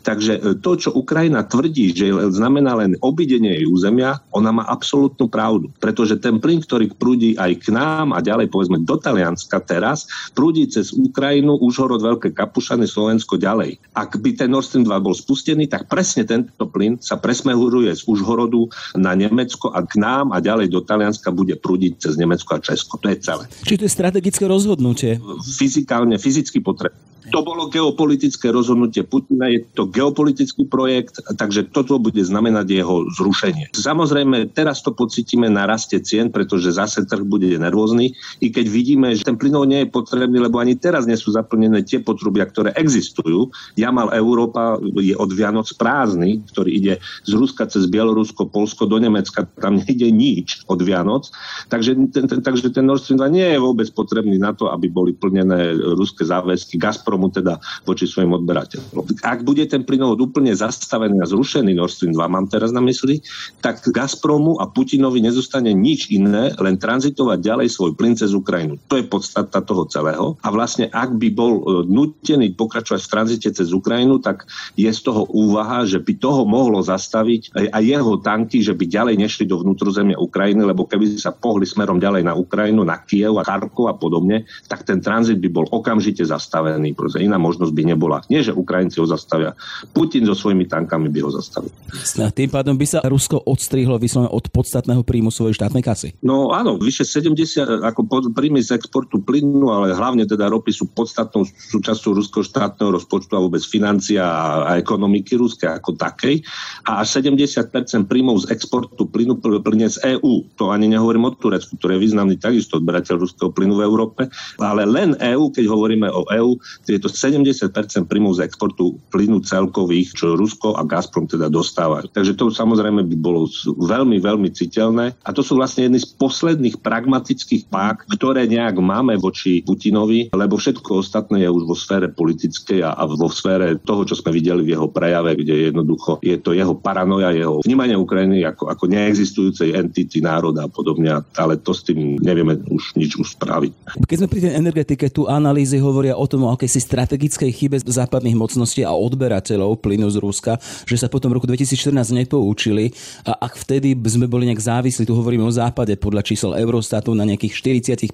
Takže 0.01 0.33
e, 0.37 0.39
to, 0.59 0.71
čo 0.79 0.89
Ukrajina 0.95 1.43
tvrdí, 1.45 1.91
že 1.91 2.11
znamená 2.31 2.77
len 2.79 2.95
obidenie 3.03 3.61
jej 3.61 3.67
územia, 3.67 4.19
ona 4.31 4.51
má 4.51 4.63
absolútnu 4.67 5.27
pravdu. 5.27 5.71
Pretože 5.81 6.19
ten 6.19 6.39
plyn, 6.39 6.63
ktorý 6.63 6.91
prúdi 6.95 7.35
aj 7.35 7.51
k 7.61 7.75
nám 7.75 8.15
a 8.15 8.19
ďalej 8.23 8.49
povedzme 8.49 8.81
do 8.83 8.95
Talianska 8.95 9.59
teraz, 9.63 10.07
prúdi 10.33 10.67
cez 10.69 10.95
Ukrajinu, 10.95 11.59
Užhorod, 11.59 12.01
Veľké 12.01 12.31
Kapušany, 12.31 12.87
Slovensko 12.87 13.39
ďalej. 13.39 13.77
Ak 13.95 14.17
by 14.19 14.29
ten 14.35 14.49
Nord 14.51 14.67
Stream 14.67 14.87
2 14.87 15.05
bol 15.05 15.15
spustený, 15.15 15.67
tak 15.67 15.87
presne 15.91 16.23
tento 16.25 16.65
plyn 16.69 16.99
sa 16.99 17.19
presmehuruje 17.19 17.91
z 17.93 18.01
Užhorodu 18.07 18.67
na 18.97 19.13
Nemecko 19.13 19.71
a 19.73 19.83
k 19.83 19.99
nám 19.99 20.31
a 20.31 20.39
ďalej 20.39 20.71
do 20.71 20.81
Talianska 20.83 21.31
bude 21.31 21.55
prúdiť 21.59 21.99
cez 21.99 22.13
Nemecko 22.15 22.57
a 22.57 22.63
Česko. 22.63 22.97
To 23.01 23.07
je 23.11 23.17
celé. 23.19 23.43
Čiže 23.65 23.79
to 23.81 23.87
je 23.87 23.93
strategické 23.93 24.43
rozhodnutie? 24.45 25.17
Fyzikálne, 25.41 26.17
fyzicky 26.19 26.61
potrebné. 26.61 27.14
To 27.33 27.41
bolo 27.41 27.69
geopolitické 27.71 28.53
rozhodnutie 28.53 29.01
Putina, 29.01 29.49
je 29.49 29.65
to 29.73 29.89
geopolitický 29.89 30.69
projekt, 30.69 31.21
takže 31.37 31.69
toto 31.73 31.97
bude 31.97 32.21
znamenať 32.21 32.67
jeho 32.69 33.07
zrušenie. 33.13 33.73
Samozrejme, 33.73 34.53
teraz 34.53 34.85
to 34.85 34.93
pocítime 34.93 35.49
na 35.49 35.65
raste 35.65 35.97
cien, 36.01 36.29
pretože 36.29 36.75
zase 36.75 37.05
trh 37.05 37.25
bude 37.25 37.47
nervózny, 37.57 38.13
i 38.41 38.47
keď 38.49 38.65
vidíme, 38.69 39.07
že 39.15 39.25
ten 39.25 39.39
plynov 39.39 39.65
nie 39.65 39.85
je 39.85 39.93
potrebný, 39.93 40.37
lebo 40.37 40.61
ani 40.61 40.77
teraz 40.77 41.09
nie 41.09 41.17
sú 41.17 41.33
zaplnené 41.33 41.81
tie 41.81 42.01
potrubia, 42.01 42.45
ktoré 42.45 42.75
existujú. 42.77 43.49
Jamal 43.79 44.13
Európa 44.13 44.77
je 44.99 45.15
od 45.17 45.31
Vianoc 45.33 45.69
prázdny, 45.79 46.45
ktorý 46.51 46.69
ide 46.73 46.93
z 47.25 47.31
Ruska 47.33 47.65
cez 47.65 47.89
Bielorusko, 47.89 48.49
Polsko 48.49 48.85
do 48.85 48.99
Nemecka, 48.99 49.47
tam 49.61 49.79
nejde 49.81 50.11
nič 50.11 50.67
od 50.67 50.83
Vianoc. 50.83 51.31
Takže 51.71 51.95
ten, 52.11 52.25
ten, 52.27 52.39
takže 52.43 52.69
ten 52.69 52.85
Nord 52.85 53.01
Stream 53.01 53.23
2 53.23 53.31
nie 53.31 53.47
je 53.55 53.59
vôbec 53.59 53.87
potrebný 53.95 54.37
na 54.37 54.51
to, 54.51 54.69
aby 54.69 54.91
boli 54.91 55.15
plnené 55.15 55.73
ruské 55.95 56.27
záväzky. 56.27 56.75
Gazprom 56.75 57.14
Gazpromu 57.15 57.31
teda 57.31 57.63
voči 57.87 58.03
svojim 58.03 58.35
odberateľom. 58.35 59.23
Ak 59.23 59.47
bude 59.47 59.63
ten 59.71 59.87
plynovod 59.87 60.19
úplne 60.19 60.51
zastavený 60.51 61.23
a 61.23 61.29
zrušený 61.31 61.71
Nord 61.71 61.95
Stream 61.95 62.11
2, 62.11 62.27
mám 62.27 62.51
teraz 62.51 62.75
na 62.75 62.83
mysli, 62.83 63.23
tak 63.63 63.79
Gazpromu 63.87 64.59
a 64.59 64.67
Putinovi 64.67 65.23
nezostane 65.23 65.71
nič 65.71 66.11
iné, 66.11 66.51
len 66.59 66.75
tranzitovať 66.75 67.39
ďalej 67.39 67.67
svoj 67.71 67.95
plyn 67.95 68.19
cez 68.19 68.35
Ukrajinu. 68.35 68.75
To 68.91 68.99
je 68.99 69.07
podstata 69.07 69.63
toho 69.63 69.87
celého. 69.87 70.35
A 70.43 70.51
vlastne 70.51 70.91
ak 70.91 71.15
by 71.15 71.31
bol 71.31 71.53
e, 71.55 71.87
nutený 71.87 72.51
pokračovať 72.59 72.99
v 73.07 73.11
tranzite 73.11 73.49
cez 73.55 73.71
Ukrajinu, 73.71 74.19
tak 74.19 74.43
je 74.75 74.91
z 74.91 74.99
toho 74.99 75.23
úvaha, 75.31 75.87
že 75.87 76.03
by 76.03 76.19
toho 76.19 76.43
mohlo 76.43 76.83
zastaviť 76.83 77.55
aj 77.71 77.83
jeho 77.83 78.19
tanky, 78.19 78.59
že 78.59 78.75
by 78.75 78.83
ďalej 78.91 79.15
nešli 79.15 79.47
do 79.47 79.63
vnútrozemia 79.63 80.19
Ukrajiny, 80.19 80.67
lebo 80.67 80.83
keby 80.83 81.15
sa 81.15 81.31
pohli 81.31 81.63
smerom 81.63 82.01
ďalej 82.01 82.27
na 82.27 82.35
Ukrajinu, 82.35 82.83
na 82.83 82.99
Kiev 82.99 83.39
a 83.39 83.47
Charkov 83.47 83.87
a 83.87 83.95
podobne, 83.95 84.43
tak 84.67 84.83
ten 84.83 84.99
tranzit 84.99 85.39
by 85.39 85.49
bol 85.53 85.65
okamžite 85.69 86.25
zastavený 86.25 86.97
proste 87.05 87.21
iná 87.21 87.37
možnosť 87.37 87.69
by 87.69 87.83
nebola. 87.93 88.25
Nie, 88.33 88.41
že 88.41 88.49
Ukrajinci 88.49 88.97
ho 88.97 89.05
zastavia. 89.05 89.53
Putin 89.93 90.25
so 90.25 90.33
svojimi 90.33 90.65
tankami 90.65 91.13
by 91.13 91.19
ho 91.21 91.29
zastavil. 91.29 91.69
A 92.17 92.33
tým 92.33 92.49
pádom 92.49 92.73
by 92.73 92.85
sa 92.89 92.99
Rusko 93.05 93.45
odstrihlo 93.45 94.01
vyslovene 94.01 94.33
od 94.33 94.49
podstatného 94.49 95.05
príjmu 95.05 95.29
svojej 95.29 95.53
štátnej 95.61 95.85
kasy. 95.85 96.17
No 96.25 96.49
áno, 96.49 96.81
vyše 96.81 97.05
70 97.05 97.85
ako 97.85 98.33
príjmy 98.33 98.65
z 98.65 98.73
exportu 98.73 99.21
plynu, 99.21 99.69
ale 99.69 99.93
hlavne 99.93 100.25
teda 100.25 100.49
ropy 100.49 100.73
sú 100.73 100.89
podstatnou 100.89 101.45
súčasťou 101.45 102.17
ruského 102.17 102.41
štátneho 102.41 102.97
rozpočtu 102.97 103.37
a 103.37 103.43
vôbec 103.45 103.61
financia 103.61 104.25
a 104.65 104.81
ekonomiky 104.81 105.37
ruskej 105.37 105.69
ako 105.69 105.93
takej. 105.93 106.41
A 106.89 107.05
až 107.05 107.21
70% 107.21 107.69
príjmov 108.09 108.49
z 108.49 108.55
exportu 108.55 109.05
plynu 109.05 109.37
plyne 109.37 109.87
z 109.91 110.17
EÚ. 110.17 110.47
To 110.57 110.73
ani 110.73 110.89
nehovorím 110.89 111.29
o 111.29 111.35
Turecku, 111.37 111.77
ktoré 111.77 112.01
je 112.01 112.09
významný 112.09 112.41
takisto 112.41 112.81
odberateľ 112.81 113.15
ruského 113.21 113.53
plynu 113.53 113.77
v 113.77 113.85
Európe. 113.85 114.21
Ale 114.57 114.87
len 114.87 115.13
EÚ, 115.19 115.53
keď 115.53 115.69
hovoríme 115.69 116.07
o 116.09 116.25
EÚ, 116.31 116.57
je 116.95 117.03
to 117.03 117.11
70% 117.11 117.59
príjmov 118.07 118.39
z 118.39 118.47
exportu 118.47 118.95
plynu 119.11 119.43
celkových, 119.43 120.15
čo 120.15 120.39
Rusko 120.39 120.79
a 120.79 120.87
Gazprom 120.87 121.27
teda 121.27 121.51
dostávajú. 121.51 122.07
Takže 122.15 122.39
to 122.39 122.47
samozrejme 122.47 123.03
by 123.03 123.15
bolo 123.19 123.51
veľmi, 123.67 124.23
veľmi 124.23 124.49
citeľné. 124.55 125.19
A 125.27 125.29
to 125.35 125.43
sú 125.43 125.59
vlastne 125.59 125.91
jedny 125.91 125.99
z 125.99 126.07
posledných 126.15 126.79
pragmatických 126.79 127.67
pák, 127.67 128.07
ktoré 128.15 128.47
nejak 128.47 128.79
máme 128.79 129.19
voči 129.19 129.59
Putinovi, 129.67 130.31
lebo 130.31 130.55
všetko 130.55 131.03
ostatné 131.03 131.43
je 131.43 131.49
už 131.51 131.63
vo 131.67 131.75
sfére 131.75 132.07
politickej 132.07 132.79
a, 132.87 132.95
a 132.95 133.03
vo 133.03 133.27
sfére 133.27 133.75
toho, 133.83 134.07
čo 134.07 134.15
sme 134.15 134.31
videli 134.31 134.63
v 134.63 134.79
jeho 134.79 134.87
prejave, 134.87 135.35
kde 135.35 135.69
jednoducho 135.69 136.23
je 136.23 136.39
to 136.39 136.55
jeho 136.55 136.77
paranoja, 136.77 137.35
jeho 137.35 137.59
vnímanie 137.65 137.99
Ukrajiny 137.99 138.47
ako, 138.47 138.71
ako 138.71 138.85
neexistujúcej 138.87 139.75
entity 139.75 140.23
národa 140.23 140.65
a 140.65 140.71
podobne, 140.71 141.11
ale 141.35 141.59
to 141.59 141.75
s 141.75 141.83
tým 141.83 142.21
nevieme 142.21 142.55
už 142.71 142.95
nič 142.95 143.19
už 143.19 143.35
spraviť. 143.35 143.97
Keď 144.05 144.17
sme 144.21 144.31
pri 144.31 144.41
tej 144.45 144.53
energetike, 144.55 145.05
tu 145.09 145.25
analýzy 145.25 145.81
hovoria 145.81 146.13
o 146.13 146.25
tom, 146.29 146.45
o 146.45 146.53
akej 146.53 146.69
si 146.69 146.79
strategickej 146.85 147.49
chybe 147.49 147.77
západných 147.81 148.37
mocností 148.37 148.85
a 148.85 148.93
odberateľov 148.93 149.81
plynu 149.81 150.07
z 150.13 150.21
Ruska, 150.21 150.61
že 150.85 151.01
sa 151.01 151.09
potom 151.09 151.33
v 151.33 151.41
roku 151.41 151.49
2014 151.49 151.91
nepoučili. 152.13 152.93
A 153.25 153.49
ak 153.49 153.57
vtedy 153.57 153.97
sme 154.05 154.29
boli 154.29 154.45
nejak 154.45 154.61
závislí, 154.61 155.09
tu 155.09 155.17
hovoríme 155.17 155.41
o 155.41 155.49
západe 155.49 155.97
podľa 155.97 156.21
čísel 156.21 156.53
Eurostatu 156.53 157.17
na 157.17 157.25
nejakých 157.25 157.81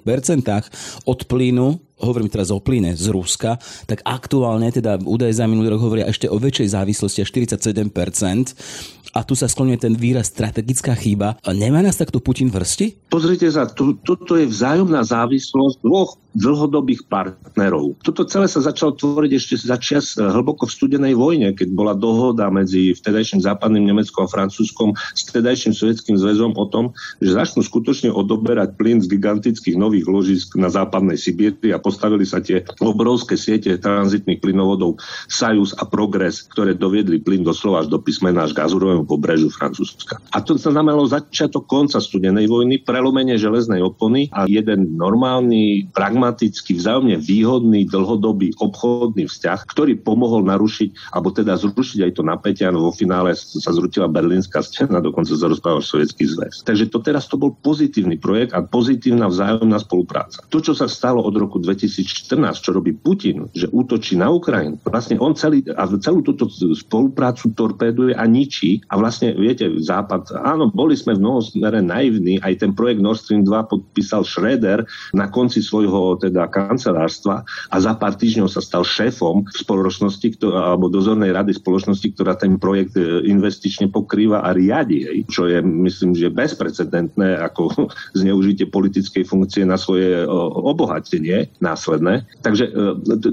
od 1.04 1.20
plynu, 1.28 1.91
hovorím 2.00 2.32
teraz 2.32 2.48
o 2.54 2.62
plyne 2.62 2.96
z 2.96 3.12
Ruska, 3.12 3.60
tak 3.84 4.00
aktuálne 4.06 4.72
teda 4.72 5.00
údaje 5.02 5.36
za 5.36 5.44
minulý 5.44 5.76
rok 5.76 5.82
hovoria 5.84 6.08
ešte 6.08 6.30
o 6.30 6.36
väčšej 6.40 6.72
závislosti, 6.72 7.20
až 7.20 7.28
47% 7.32 9.02
a 9.12 9.20
tu 9.20 9.36
sa 9.36 9.44
skloňuje 9.44 9.78
ten 9.78 9.94
výraz 9.94 10.32
strategická 10.32 10.96
chyba. 10.96 11.36
Nemá 11.44 11.84
nás 11.84 12.00
takto 12.00 12.16
Putin 12.16 12.48
vrsti? 12.48 13.12
Pozrite 13.12 13.44
sa, 13.52 13.68
tu, 13.68 14.00
toto 14.00 14.40
je 14.40 14.48
vzájomná 14.48 15.04
závislosť 15.04 15.84
dvoch 15.84 16.16
dlhodobých 16.32 17.04
partnerov. 17.12 18.00
Toto 18.00 18.24
celé 18.24 18.48
sa 18.48 18.64
začalo 18.64 18.96
tvoriť 18.96 19.32
ešte 19.36 19.54
za 19.60 19.76
čas 19.76 20.16
eh, 20.16 20.24
hlboko 20.24 20.64
v 20.64 20.72
studenej 20.72 21.12
vojne, 21.12 21.52
keď 21.52 21.68
bola 21.76 21.92
dohoda 21.92 22.48
medzi 22.48 22.96
vtedajším 22.96 23.44
západným 23.44 23.92
Nemeckom 23.92 24.24
a 24.24 24.32
Francúzskom 24.32 24.96
s 24.96 25.28
vtedajším 25.28 25.76
sovietským 25.76 26.16
zväzom 26.16 26.56
o 26.56 26.64
tom, 26.72 26.96
že 27.20 27.36
začnú 27.36 27.60
skutočne 27.60 28.08
odoberať 28.08 28.80
plyn 28.80 29.04
z 29.04 29.12
gigantických 29.12 29.76
nových 29.76 30.08
ložisk 30.08 30.56
na 30.56 30.72
západnej 30.72 31.20
Sibíri 31.20 31.76
a 31.76 31.78
postavili 31.92 32.24
sa 32.24 32.40
tie 32.40 32.64
obrovské 32.80 33.36
siete 33.36 33.76
tranzitných 33.76 34.40
plynovodov 34.40 34.96
Sajus 35.28 35.76
a 35.76 35.84
Progress, 35.84 36.48
ktoré 36.48 36.72
doviedli 36.72 37.20
plyn 37.20 37.44
doslova 37.44 37.84
až 37.84 37.92
do 37.92 38.00
písmena 38.00 38.48
až 38.48 38.56
gazurovému 38.56 39.04
pobrežu 39.04 39.52
Francúzska. 39.52 40.16
A 40.32 40.40
to 40.40 40.56
znamenalo 40.56 41.04
začiatok 41.04 41.68
konca 41.68 42.00
studenej 42.00 42.48
vojny, 42.48 42.80
prelomenie 42.80 43.36
železnej 43.36 43.84
opony 43.84 44.32
a 44.32 44.48
jeden 44.48 44.96
normálny, 44.96 45.92
pragmatický, 45.92 46.80
vzájomne 46.80 47.20
výhodný, 47.20 47.84
dlhodobý 47.84 48.56
obchodný 48.56 49.28
vzťah, 49.28 49.68
ktorý 49.68 50.00
pomohol 50.00 50.48
narušiť, 50.48 51.12
alebo 51.12 51.28
teda 51.28 51.60
zrušiť 51.60 52.08
aj 52.08 52.12
to 52.16 52.22
napätie, 52.24 52.64
no 52.72 52.88
vo 52.88 52.92
finále 52.96 53.36
sa 53.36 53.68
zrutila 53.74 54.08
berlínska 54.08 54.64
stena, 54.64 55.04
dokonca 55.04 55.36
sa 55.36 55.50
rozprával 55.50 55.84
Sovietský 55.84 56.24
zväz. 56.24 56.64
Takže 56.64 56.88
to 56.88 57.04
teraz 57.04 57.28
to 57.28 57.36
bol 57.36 57.52
pozitívny 57.52 58.16
projekt 58.16 58.56
a 58.56 58.64
pozitívna 58.64 59.28
vzájomná 59.28 59.76
spolupráca. 59.82 60.40
To, 60.48 60.58
čo 60.62 60.72
sa 60.72 60.86
stalo 60.86 61.20
od 61.20 61.34
roku 61.34 61.58
2014, 61.72 62.60
čo 62.60 62.70
robí 62.76 62.92
Putin, 62.92 63.48
že 63.56 63.68
útočí 63.72 64.14
na 64.20 64.28
Ukrajinu, 64.28 64.76
vlastne 64.84 65.16
on 65.16 65.32
celý, 65.32 65.64
a 65.72 65.88
celú 65.98 66.20
túto 66.20 66.48
spoluprácu 66.52 67.52
torpéduje 67.56 68.12
a 68.12 68.28
ničí. 68.28 68.84
A 68.92 69.00
vlastne, 69.00 69.32
viete, 69.32 69.66
Západ, 69.72 70.36
áno, 70.36 70.68
boli 70.68 70.94
sme 70.94 71.16
v 71.16 71.22
mnohom 71.24 71.42
smere 71.42 71.80
naivní, 71.80 72.38
aj 72.44 72.60
ten 72.60 72.72
projekt 72.76 73.00
Nord 73.00 73.20
Stream 73.24 73.42
2 73.42 73.72
podpísal 73.72 74.22
Schroeder 74.22 74.84
na 75.16 75.32
konci 75.32 75.64
svojho 75.64 76.20
teda 76.20 76.46
kancelárstva. 76.52 77.42
A 77.72 77.76
za 77.80 77.96
pár 77.96 78.14
týždňov 78.14 78.52
sa 78.52 78.60
stal 78.60 78.84
šéfom 78.84 79.48
spoločnosti, 79.50 80.28
ktorá, 80.38 80.74
alebo 80.74 80.92
dozornej 80.92 81.32
rady 81.32 81.56
spoločnosti, 81.56 82.08
ktorá 82.14 82.36
ten 82.36 82.60
projekt 82.60 82.94
e, 82.94 83.24
investične 83.26 83.88
pokrýva 83.88 84.44
a 84.44 84.52
riadi, 84.52 85.08
hej, 85.08 85.18
čo 85.32 85.48
je, 85.48 85.58
myslím, 85.62 86.12
že 86.12 86.34
bezprecedentné 86.34 87.40
ako 87.40 87.88
zneužitie 88.20 88.68
politickej 88.68 89.24
funkcie 89.24 89.64
na 89.64 89.80
svoje 89.80 90.24
obohatenie 90.28 91.48
následné. 91.62 92.28
Takže 92.42 92.64
e, 92.68 92.72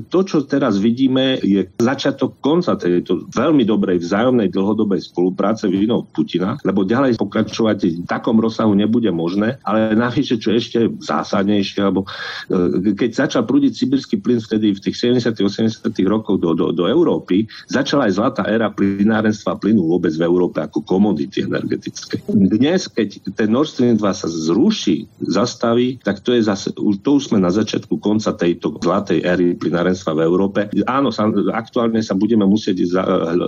to, 0.07 0.19
čo 0.23 0.45
teraz 0.45 0.77
vidíme, 0.79 1.41
je 1.41 1.67
začiatok 1.81 2.37
konca 2.39 2.77
tejto 2.77 3.27
veľmi 3.33 3.65
dobrej 3.65 4.05
vzájomnej 4.05 4.53
dlhodobej 4.53 5.01
spolupráce 5.03 5.39
práce 5.49 5.65
vinou 5.65 6.05
Putina, 6.05 6.61
lebo 6.61 6.85
ďalej 6.85 7.17
pokračovať 7.17 7.77
v 7.79 8.05
takom 8.05 8.37
rozsahu 8.37 8.75
nebude 8.77 9.09
možné, 9.09 9.57
ale 9.65 9.97
navyše, 9.97 10.37
čo 10.37 10.53
ešte 10.53 10.91
zásadnejšie, 11.01 11.79
alebo 11.79 12.05
e, 12.05 12.93
keď 12.93 13.09
začal 13.25 13.47
prúdiť 13.47 13.73
sibirský 13.73 14.21
plyn 14.21 14.37
vtedy 14.37 14.75
v 14.75 14.83
tých 14.83 14.99
70 14.99 15.31
80 15.33 15.89
rokoch 16.05 16.37
do, 16.37 16.53
do, 16.53 16.69
do 16.69 16.85
Európy, 16.85 17.49
začala 17.65 18.05
aj 18.05 18.19
zlatá 18.19 18.43
éra 18.45 18.69
plynárenstva 18.69 19.57
plynu 19.57 19.89
vôbec 19.89 20.13
v 20.13 20.27
Európe 20.27 20.61
ako 20.61 20.85
komodity 20.85 21.47
energetické. 21.47 22.21
Dnes, 22.29 22.85
keď 22.85 23.33
ten 23.33 23.49
Nord 23.49 23.71
Stream 23.71 23.97
2 23.97 24.05
sa 24.13 24.27
zruší, 24.29 25.09
zastaví, 25.23 25.97
tak 26.03 26.21
to 26.21 26.35
je 26.35 26.45
zase, 26.45 26.75
to 26.75 27.09
už 27.15 27.31
sme 27.31 27.39
na 27.39 27.49
začiatku 27.49 27.97
konca 27.97 28.18
tejto 28.35 28.75
zlatej 28.83 29.23
éry 29.23 29.55
plynárenstva 29.55 30.13
v 30.13 30.23
Európe. 30.27 30.59
Áno, 30.85 31.09
sa, 31.09 31.31
aktuálne 31.55 32.03
sa 32.03 32.13
budeme 32.13 32.43
musieť 32.43 32.83
za, 32.85 33.03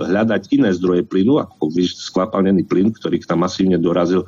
hľadať 0.08 0.48
iné 0.56 0.72
zdroje 0.72 1.04
plynu, 1.06 1.38
ako 1.38 1.68
skvapalnený 1.76 2.64
plyn, 2.66 2.96
ktorý 2.96 3.20
tam 3.22 3.44
masívne 3.44 3.76
dorazil 3.76 4.24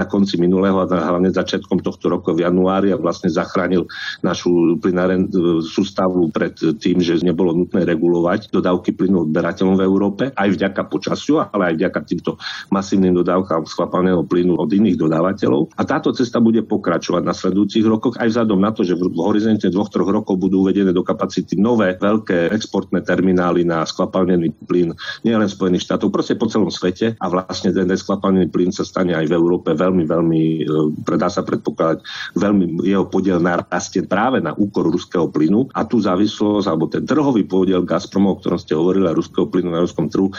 na 0.00 0.08
konci 0.08 0.40
minulého 0.40 0.80
a 0.80 0.88
hlavne 0.88 1.28
začiatkom 1.28 1.84
tohto 1.84 2.08
roku 2.08 2.32
v 2.32 2.48
januári 2.48 2.88
a 2.88 2.96
vlastne 2.96 3.28
zachránil 3.28 3.84
našu 4.24 4.80
plynáren 4.80 5.28
sústavu 5.60 6.32
pred 6.32 6.56
tým, 6.56 7.04
že 7.04 7.20
nebolo 7.20 7.52
nutné 7.52 7.84
regulovať 7.84 8.48
dodávky 8.48 8.96
plynu 8.96 9.28
odberateľom 9.28 9.76
v 9.76 9.84
Európe, 9.84 10.22
aj 10.32 10.48
vďaka 10.56 10.88
počasiu, 10.88 11.44
ale 11.44 11.74
aj 11.74 11.74
vďaka 11.76 12.00
týmto 12.08 12.30
masívnym 12.72 13.12
dodávkam 13.20 13.68
skvapalného 13.68 14.24
plynu 14.24 14.56
od 14.56 14.70
iných 14.70 14.96
dodávateľov. 14.96 15.74
A 15.76 15.82
táto 15.82 16.14
cesta 16.14 16.38
bude 16.38 16.62
pokračovať 16.62 17.22
na 17.26 17.34
sledujúcich 17.34 17.84
rokoch 17.84 18.16
aj 18.16 18.30
vzhľadom 18.30 18.60
na 18.62 18.70
to, 18.70 18.86
že 18.86 18.94
v 18.94 19.10
horizonte 19.18 19.66
dvoch, 19.68 19.90
troch 19.90 20.06
rokov 20.06 20.38
budú 20.38 20.64
uvedené 20.64 20.94
do 20.94 21.02
kapacity 21.02 21.58
nové 21.58 21.98
veľké 21.98 22.54
exportné 22.54 23.02
terminály 23.02 23.66
na 23.66 23.82
skvapalnený 23.82 24.54
plyn 24.64 24.94
nielen 25.26 25.50
Spojených 25.50 25.90
štátov, 25.90 26.14
proste 26.14 26.38
po 26.38 26.46
celom 26.46 26.70
svete 26.70 27.18
a 27.18 27.26
vlastne 27.26 27.74
ten 27.74 27.90
skvapalnený 27.90 28.46
plyn 28.54 28.70
sa 28.70 28.86
stane 28.86 29.18
aj 29.18 29.26
v 29.26 29.34
Európe 29.34 29.74
veľmi, 29.74 29.89
veľmi, 29.94 30.42
e, 30.62 30.64
predá 31.02 31.26
sa 31.26 31.42
predpokladať, 31.42 32.02
veľmi 32.38 32.86
jeho 32.86 33.06
podiel 33.08 33.42
narastie 33.42 34.06
práve 34.06 34.38
na 34.38 34.54
úkor 34.54 34.86
ruského 34.86 35.26
plynu 35.26 35.70
a 35.74 35.82
tú 35.82 35.98
závislosť, 35.98 36.66
alebo 36.66 36.86
ten 36.86 37.02
trhový 37.02 37.42
podiel 37.46 37.82
Gazpromu, 37.82 38.34
o 38.34 38.38
ktorom 38.38 38.58
ste 38.60 38.78
hovorili, 38.78 39.10
a 39.10 39.16
ruského 39.16 39.46
plynu 39.48 39.74
na 39.74 39.82
ruskom 39.82 40.06
trhu, 40.06 40.30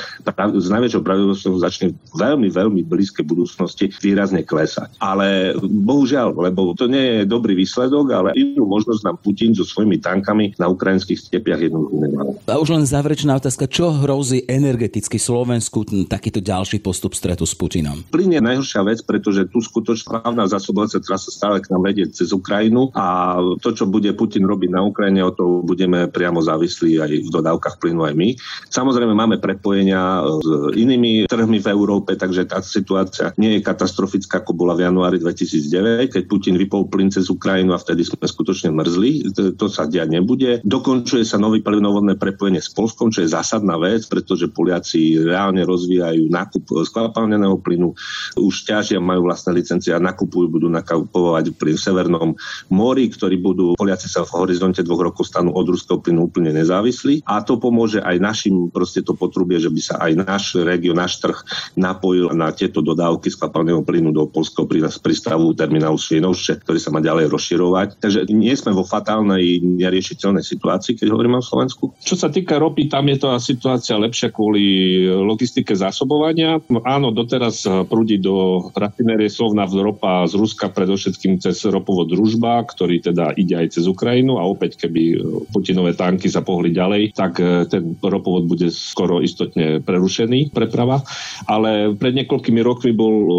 s 0.55 0.67
najväčšou 0.69 1.01
pravdepodobnosťou 1.01 1.53
začne 1.61 1.87
veľmi, 2.15 2.47
veľmi 2.51 2.81
blízkej 2.85 3.25
budúcnosti 3.25 3.91
výrazne 3.99 4.43
klesať. 4.43 4.91
Ale 4.99 5.55
bohužiaľ, 5.59 6.35
lebo 6.35 6.75
to 6.75 6.91
nie 6.91 7.21
je 7.21 7.29
dobrý 7.29 7.55
výsledok, 7.55 8.05
ale 8.11 8.29
inú 8.35 8.67
možnosť 8.67 9.01
nám 9.07 9.17
Putin 9.23 9.55
so 9.55 9.63
svojimi 9.63 9.97
tankami 10.01 10.53
na 10.59 10.67
ukrajinských 10.67 11.19
stepiach 11.31 11.61
jednoducho 11.63 11.95
nemá. 11.97 12.21
A 12.51 12.59
už 12.59 12.75
len 12.75 12.83
záverečná 12.83 13.39
otázka, 13.39 13.71
čo 13.71 13.95
hrozí 13.95 14.43
energeticky 14.43 15.15
Slovensku 15.15 15.87
takýto 16.11 16.43
ďalší 16.43 16.83
postup 16.83 17.15
stretu 17.15 17.47
s 17.47 17.55
Putinom? 17.55 18.03
Plyn 18.11 18.35
je 18.35 18.41
najhoršia 18.43 18.81
vec, 18.83 18.99
pretože 19.07 19.30
tu 19.49 19.63
skutočná 19.63 20.21
hlavná 20.21 20.45
zásobovacia 20.47 20.99
trasa 21.01 21.31
stále 21.31 21.63
k 21.63 21.71
nám 21.71 21.87
vedie 21.87 22.07
cez 22.11 22.31
Ukrajinu 22.35 22.91
a 22.93 23.37
to, 23.59 23.71
čo 23.71 23.87
bude 23.87 24.11
Putin 24.13 24.45
robiť 24.45 24.69
na 24.71 24.81
Ukrajine, 24.83 25.23
o 25.23 25.31
to 25.33 25.63
budeme 25.63 26.11
priamo 26.11 26.43
závislí 26.43 26.99
aj 26.99 27.11
v 27.25 27.29
dodávkach 27.29 27.79
plynu 27.79 28.05
aj 28.07 28.13
my. 28.17 28.29
Samozrejme 28.67 29.13
máme 29.13 29.37
prepojenia 29.39 30.23
s 30.41 30.47
inými 30.75 31.25
trhmi 31.27 31.59
v 31.61 31.67
Európe, 31.71 32.17
takže 32.17 32.47
tá 32.47 32.59
situácia 32.63 33.31
nie 33.37 33.57
je 33.57 33.65
katastrofická, 33.65 34.41
ako 34.41 34.57
bola 34.57 34.73
v 34.75 34.87
januári 34.89 35.17
2009, 35.21 36.13
keď 36.13 36.23
Putin 36.25 36.55
vypol 36.57 36.89
plyn 36.89 37.13
cez 37.13 37.29
Ukrajinu 37.29 37.75
a 37.75 37.81
vtedy 37.81 38.01
sme 38.01 38.25
skutočne 38.25 38.73
mrzli. 38.73 39.35
To 39.55 39.65
sa 39.69 39.85
diať 39.85 40.09
nebude. 40.11 40.59
Dokončuje 40.65 41.23
sa 41.23 41.37
nový 41.37 41.61
plynovodné 41.61 42.17
prepojenie 42.17 42.63
s 42.63 42.73
Polskom, 42.73 43.13
čo 43.13 43.21
je 43.21 43.29
zásadná 43.29 43.77
vec, 43.77 44.07
pretože 44.09 44.49
Poliaci 44.49 45.21
reálne 45.21 45.61
rozvíjajú 45.67 46.31
nákup 46.31 46.63
skvapalneného 46.87 47.59
plynu, 47.61 47.93
už 48.39 48.55
ťažia, 48.65 48.97
majú 48.97 49.20
vlastné 49.21 49.53
licencie 49.53 49.93
a 49.93 50.01
nakupujú, 50.01 50.49
budú 50.49 50.67
nakupovať 50.67 51.53
v 51.53 51.77
Severnom 51.77 52.33
mori, 52.73 53.07
ktorí 53.07 53.37
budú, 53.37 53.77
Poliaci 53.77 54.09
sa 54.09 54.25
v 54.25 54.33
horizonte 54.41 54.81
dvoch 54.81 55.11
rokov 55.11 55.29
stanú 55.29 55.53
od 55.53 55.67
ruského 55.69 56.01
plynu 56.01 56.27
úplne 56.31 56.51
nezávislí 56.55 57.23
a 57.27 57.43
to 57.45 57.61
pomôže 57.61 58.01
aj 58.01 58.17
našim 58.17 58.71
proste 58.71 59.03
to 59.05 59.13
potrubie, 59.13 59.59
že 59.59 59.69
by 59.69 59.81
sa 59.83 59.95
aj 60.01 60.11
náš 60.17 60.43
región, 60.63 60.97
náš 60.97 61.19
trh 61.19 61.37
napojil 61.75 62.31
na 62.31 62.55
tieto 62.55 62.79
dodávky 62.81 63.27
skvapalného 63.27 63.83
plynu 63.83 64.15
do 64.15 64.25
polského 64.31 64.65
prístavu 65.03 65.51
terminálu 65.53 65.99
Svienovše, 65.99 66.63
ktorý 66.63 66.79
sa 66.79 66.89
má 66.95 67.03
ďalej 67.03 67.27
rozširovať. 67.27 67.99
Takže 67.99 68.31
nie 68.31 68.55
sme 68.55 68.71
vo 68.71 68.87
fatálnej 68.87 69.59
neriešiteľnej 69.59 70.41
situácii, 70.41 70.95
keď 70.95 71.11
hovoríme 71.11 71.37
o 71.37 71.45
Slovensku. 71.45 71.91
Čo 71.99 72.15
sa 72.15 72.31
týka 72.31 72.55
ropy, 72.57 72.87
tam 72.87 73.11
je 73.11 73.17
to 73.19 73.27
situácia 73.37 73.99
lepšia 73.99 74.31
kvôli 74.31 75.03
logistike 75.11 75.75
zásobovania. 75.75 76.63
No 76.71 76.79
áno, 76.87 77.11
doteraz 77.11 77.67
prúdi 77.91 78.17
do 78.17 78.67
rafinérie 78.71 79.10
V 79.11 79.79
ropa 79.81 80.23
z 80.27 80.33
Ruska 80.37 80.71
predovšetkým 80.71 81.41
cez 81.43 81.63
ropovod 81.67 82.11
družba, 82.11 82.63
ktorý 82.67 83.03
teda 83.03 83.35
ide 83.35 83.59
aj 83.59 83.79
cez 83.79 83.85
Ukrajinu 83.89 84.37
a 84.39 84.47
opäť 84.47 84.85
keby 84.85 85.19
Putinové 85.51 85.97
tanky 85.97 86.31
sa 86.31 86.45
pohli 86.45 86.71
ďalej, 86.71 87.15
tak 87.15 87.39
e, 87.41 87.67
ten 87.67 87.95
ropovod 87.99 88.47
bude 88.47 88.71
skoro 88.71 89.19
istotne 89.19 89.83
prerušený 89.83 90.55
preprava. 90.55 91.03
Ale 91.49 91.93
pred 91.97 92.15
niekoľkými 92.23 92.61
rokmi 92.63 92.91
bol 92.95 93.15
e, 93.15 93.31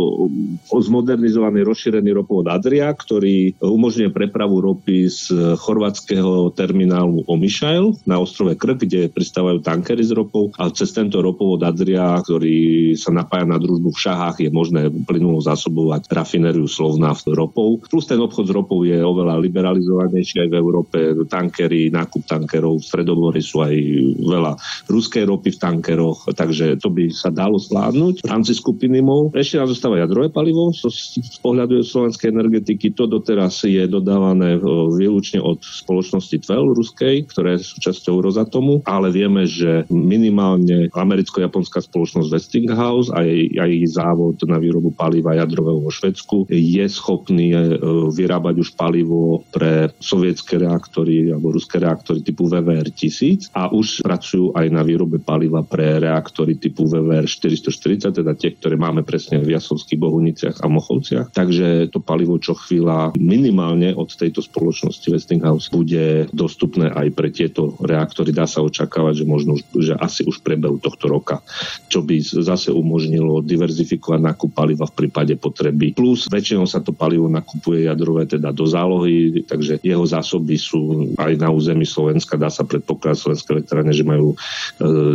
zmodernizovaný, 0.73 1.65
rozšírený 1.65 2.11
ropovod 2.13 2.51
Adria, 2.53 2.93
ktorý 2.93 3.57
umožňuje 3.61 4.11
prepravu 4.13 4.61
ropy 4.61 5.09
z 5.09 5.23
chorvátskeho 5.57 6.53
terminálu 6.53 7.25
Omišajl 7.27 8.05
na 8.09 8.19
ostrove 8.19 8.55
Krk, 8.59 8.85
kde 8.85 9.13
pristávajú 9.13 9.63
tankery 9.63 10.03
s 10.03 10.13
ropou 10.13 10.51
a 10.59 10.69
cez 10.75 10.93
tento 10.93 11.23
ropovod 11.23 11.63
Adria, 11.63 12.19
ktorý 12.21 12.93
sa 12.99 13.15
napája 13.15 13.47
na 13.47 13.57
družbu 13.57 13.95
v 13.95 14.03
Šahách, 14.03 14.37
je 14.43 14.51
možné 14.51 14.91
plynulo 15.07 15.41
zásobovať 15.62 16.11
rafinériu 16.11 16.66
Slovna 16.66 17.14
ropou. 17.14 17.79
Plus 17.87 18.03
ten 18.11 18.18
obchod 18.18 18.51
s 18.51 18.53
ropou 18.53 18.83
je 18.83 18.98
oveľa 18.98 19.38
liberalizovanejší 19.38 20.42
aj 20.42 20.48
v 20.51 20.59
Európe. 20.59 20.98
Tankery, 21.31 21.94
nákup 21.94 22.27
tankerov 22.27 22.83
v 22.83 22.88
Stredomori 22.90 23.38
sú 23.38 23.62
aj 23.62 23.70
veľa 24.18 24.59
ruskej 24.90 25.22
ropy 25.31 25.55
v 25.55 25.61
tankeroch, 25.62 26.27
takže 26.35 26.83
to 26.83 26.90
by 26.90 27.07
sa 27.14 27.31
dalo 27.31 27.62
zvládnuť 27.62 28.27
v 28.27 28.29
rámci 28.29 28.59
skupiny 28.59 28.98
MOL. 28.98 29.31
Ešte 29.38 29.62
nám 29.62 29.70
zostáva 29.70 30.03
jadrové 30.03 30.35
palivo 30.35 30.75
z 30.75 31.38
pohľadu 31.38 31.87
slovenskej 31.87 32.35
energetiky. 32.35 32.90
To 32.98 33.07
doteraz 33.07 33.62
je 33.62 33.87
dodávané 33.87 34.59
výlučne 34.98 35.38
od 35.38 35.62
spoločnosti 35.62 36.42
TVEL 36.42 36.75
ruskej, 36.75 37.31
ktoré 37.31 37.62
sú 37.62 37.79
časťou 37.79 38.18
Rozatomu, 38.18 38.83
ale 38.83 39.14
vieme, 39.14 39.46
že 39.46 39.87
minimálne 39.92 40.90
americko-japonská 40.90 41.85
spoločnosť 41.87 42.29
Westinghouse 42.33 43.14
a 43.14 43.22
jej, 43.22 43.55
a 43.61 43.68
jej 43.68 43.85
závod 43.87 44.40
na 44.48 44.57
výrobu 44.57 44.90
paliva 44.94 45.37
jadrového 45.37 45.52
vo 45.61 45.91
Švedsku 45.93 46.49
je 46.49 46.85
schopný 46.88 47.53
e, 47.53 47.77
vyrábať 48.09 48.55
už 48.62 48.69
palivo 48.79 49.45
pre 49.53 49.93
sovietské 50.01 50.57
reaktory 50.62 51.35
alebo 51.35 51.53
ruské 51.53 51.83
reaktory 51.83 52.25
typu 52.25 52.49
VVR 52.49 52.88
1000 52.88 53.53
a 53.53 53.69
už 53.69 54.07
pracujú 54.07 54.55
aj 54.57 54.67
na 54.73 54.81
výrobe 54.87 55.21
paliva 55.21 55.61
pre 55.67 56.01
reaktory 56.01 56.57
typu 56.57 56.88
VVR 56.88 57.27
440, 57.27 58.23
teda 58.23 58.33
tie, 58.38 58.55
ktoré 58.57 58.79
máme 58.79 59.03
presne 59.03 59.43
v 59.43 59.53
Jasovských 59.53 60.01
Bohuniciach 60.01 60.57
a 60.62 60.67
Mochovciach. 60.71 61.35
Takže 61.35 61.93
to 61.93 61.99
palivo 62.01 62.38
čo 62.38 62.55
chvíľa 62.55 63.15
minimálne 63.19 63.93
od 63.93 64.09
tejto 64.15 64.41
spoločnosti 64.41 65.07
Westinghouse 65.11 65.69
bude 65.69 66.31
dostupné 66.31 66.91
aj 66.91 67.09
pre 67.12 67.29
tieto 67.35 67.75
reaktory. 67.83 68.31
Dá 68.31 68.47
sa 68.47 68.62
očakávať, 68.62 69.23
že 69.23 69.25
možno, 69.27 69.59
že 69.75 69.99
asi 69.99 70.23
už 70.23 70.41
prebehu 70.45 70.79
tohto 70.79 71.11
roka, 71.11 71.43
čo 71.91 72.05
by 72.05 72.23
zase 72.23 72.71
umožnilo 72.71 73.43
diverzifikovať 73.43 74.21
nákup 74.21 74.51
paliva 74.53 74.87
v 74.87 74.97
prípade 75.07 75.35
potreby. 75.43 75.99
Plus 75.99 76.31
väčšinou 76.31 76.71
sa 76.71 76.79
to 76.79 76.95
palivo 76.95 77.27
nakupuje 77.27 77.91
jadrové 77.91 78.31
teda 78.31 78.55
do 78.55 78.63
zálohy, 78.63 79.43
takže 79.43 79.83
jeho 79.83 80.07
zásoby 80.07 80.55
sú 80.55 81.11
aj 81.19 81.35
na 81.35 81.51
území 81.51 81.83
Slovenska. 81.83 82.39
Dá 82.39 82.47
sa 82.47 82.63
predpokladať 82.63 83.19
Slovenské 83.19 83.49
elektrárne, 83.59 83.91
že 83.91 84.07
majú 84.07 84.33
e, 84.33 84.37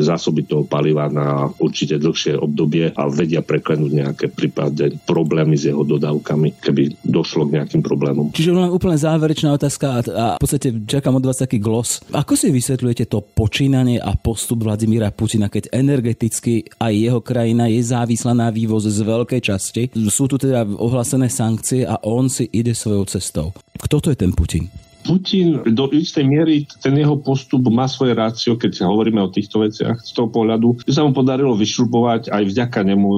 zásoby 0.03 0.43
toho 0.43 0.67
paliva 0.67 1.07
na 1.07 1.47
určite 1.63 1.95
dlhšie 1.95 2.35
obdobie 2.35 2.91
a 2.91 3.07
vedia 3.07 3.39
preklenúť 3.39 3.91
nejaké 3.95 4.25
prípadne 4.27 4.99
problémy 5.07 5.55
s 5.55 5.71
jeho 5.71 5.87
dodávkami, 5.87 6.59
keby 6.59 6.99
došlo 7.07 7.47
k 7.47 7.63
nejakým 7.63 7.79
problémom. 7.79 8.35
Čiže 8.35 8.51
len 8.51 8.67
úplne 8.67 8.99
záverečná 8.99 9.55
otázka 9.55 10.03
a 10.11 10.25
v 10.35 10.41
podstate 10.43 10.75
čakám 10.83 11.15
od 11.15 11.25
vás 11.25 11.39
taký 11.39 11.61
glos. 11.61 12.03
Ako 12.11 12.35
si 12.35 12.51
vysvetľujete 12.51 13.07
to 13.07 13.23
počínanie 13.23 14.01
a 14.01 14.17
postup 14.17 14.67
Vladimíra 14.67 15.13
Putina, 15.13 15.47
keď 15.47 15.71
energeticky 15.71 16.67
aj 16.81 16.93
jeho 16.93 17.21
krajina 17.21 17.69
je 17.69 17.81
závislá 17.85 18.33
na 18.33 18.49
vývoz 18.49 18.89
z 18.89 18.99
veľkej 19.05 19.41
časti? 19.41 19.83
Sú 20.17 20.25
tu 20.25 20.41
teda 20.41 20.65
ohlásené 20.65 21.29
sankcie 21.29 21.85
a 21.85 22.01
on 22.01 22.25
si 22.25 22.49
ide 22.49 22.73
svojou 22.73 23.05
cestou. 23.05 23.53
Kto 23.77 24.01
to 24.01 24.09
je 24.09 24.17
ten 24.17 24.33
Putin? 24.33 24.65
Putin 25.07 25.63
do 25.71 25.87
istej 25.87 26.27
miery 26.27 26.67
ten 26.83 26.99
jeho 26.99 27.15
postup 27.23 27.63
má 27.71 27.87
svoje 27.87 28.11
rácio, 28.11 28.59
keď 28.59 28.83
hovoríme 28.83 29.23
o 29.23 29.31
týchto 29.31 29.63
veciach 29.63 30.03
z 30.03 30.11
toho 30.11 30.27
pohľadu, 30.27 30.83
že 30.83 30.99
sa 30.99 31.07
mu 31.07 31.15
podarilo 31.15 31.55
vyšrubovať 31.55 32.27
aj 32.27 32.43
vďaka 32.43 32.79
nemu 32.83 33.09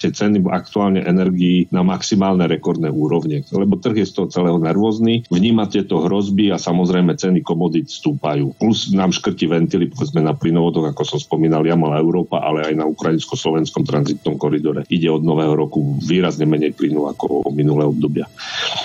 tie 0.00 0.10
ceny 0.10 0.40
aktuálne 0.48 1.04
energií 1.04 1.68
na 1.68 1.84
maximálne 1.84 2.48
rekordné 2.48 2.88
úrovne, 2.88 3.44
lebo 3.52 3.76
trh 3.76 4.00
je 4.00 4.08
z 4.08 4.16
toho 4.16 4.32
celého 4.32 4.56
nervózny, 4.56 5.28
vníma 5.28 5.68
tieto 5.68 6.00
hrozby 6.00 6.48
a 6.48 6.56
samozrejme 6.56 7.12
ceny 7.20 7.44
komodít 7.44 7.92
stúpajú. 7.92 8.56
Plus 8.56 8.88
nám 8.96 9.12
škrti 9.12 9.44
ventily, 9.44 9.92
povedzme 9.92 10.24
na 10.24 10.32
plynovodoch, 10.32 10.88
ako 10.88 11.02
som 11.04 11.20
spomínal, 11.20 11.66
ja 11.68 11.76
mala 11.76 12.00
Európa, 12.00 12.40
ale 12.40 12.64
aj 12.64 12.74
na 12.78 12.88
ukrajinsko-slovenskom 12.88 13.84
tranzitnom 13.84 14.40
koridore. 14.40 14.88
Ide 14.88 15.12
od 15.12 15.26
nového 15.26 15.52
roku 15.52 15.98
výrazne 16.00 16.48
menej 16.48 16.72
plynu 16.72 17.10
ako 17.10 17.50
minulé 17.52 17.84
obdobia. 17.84 18.30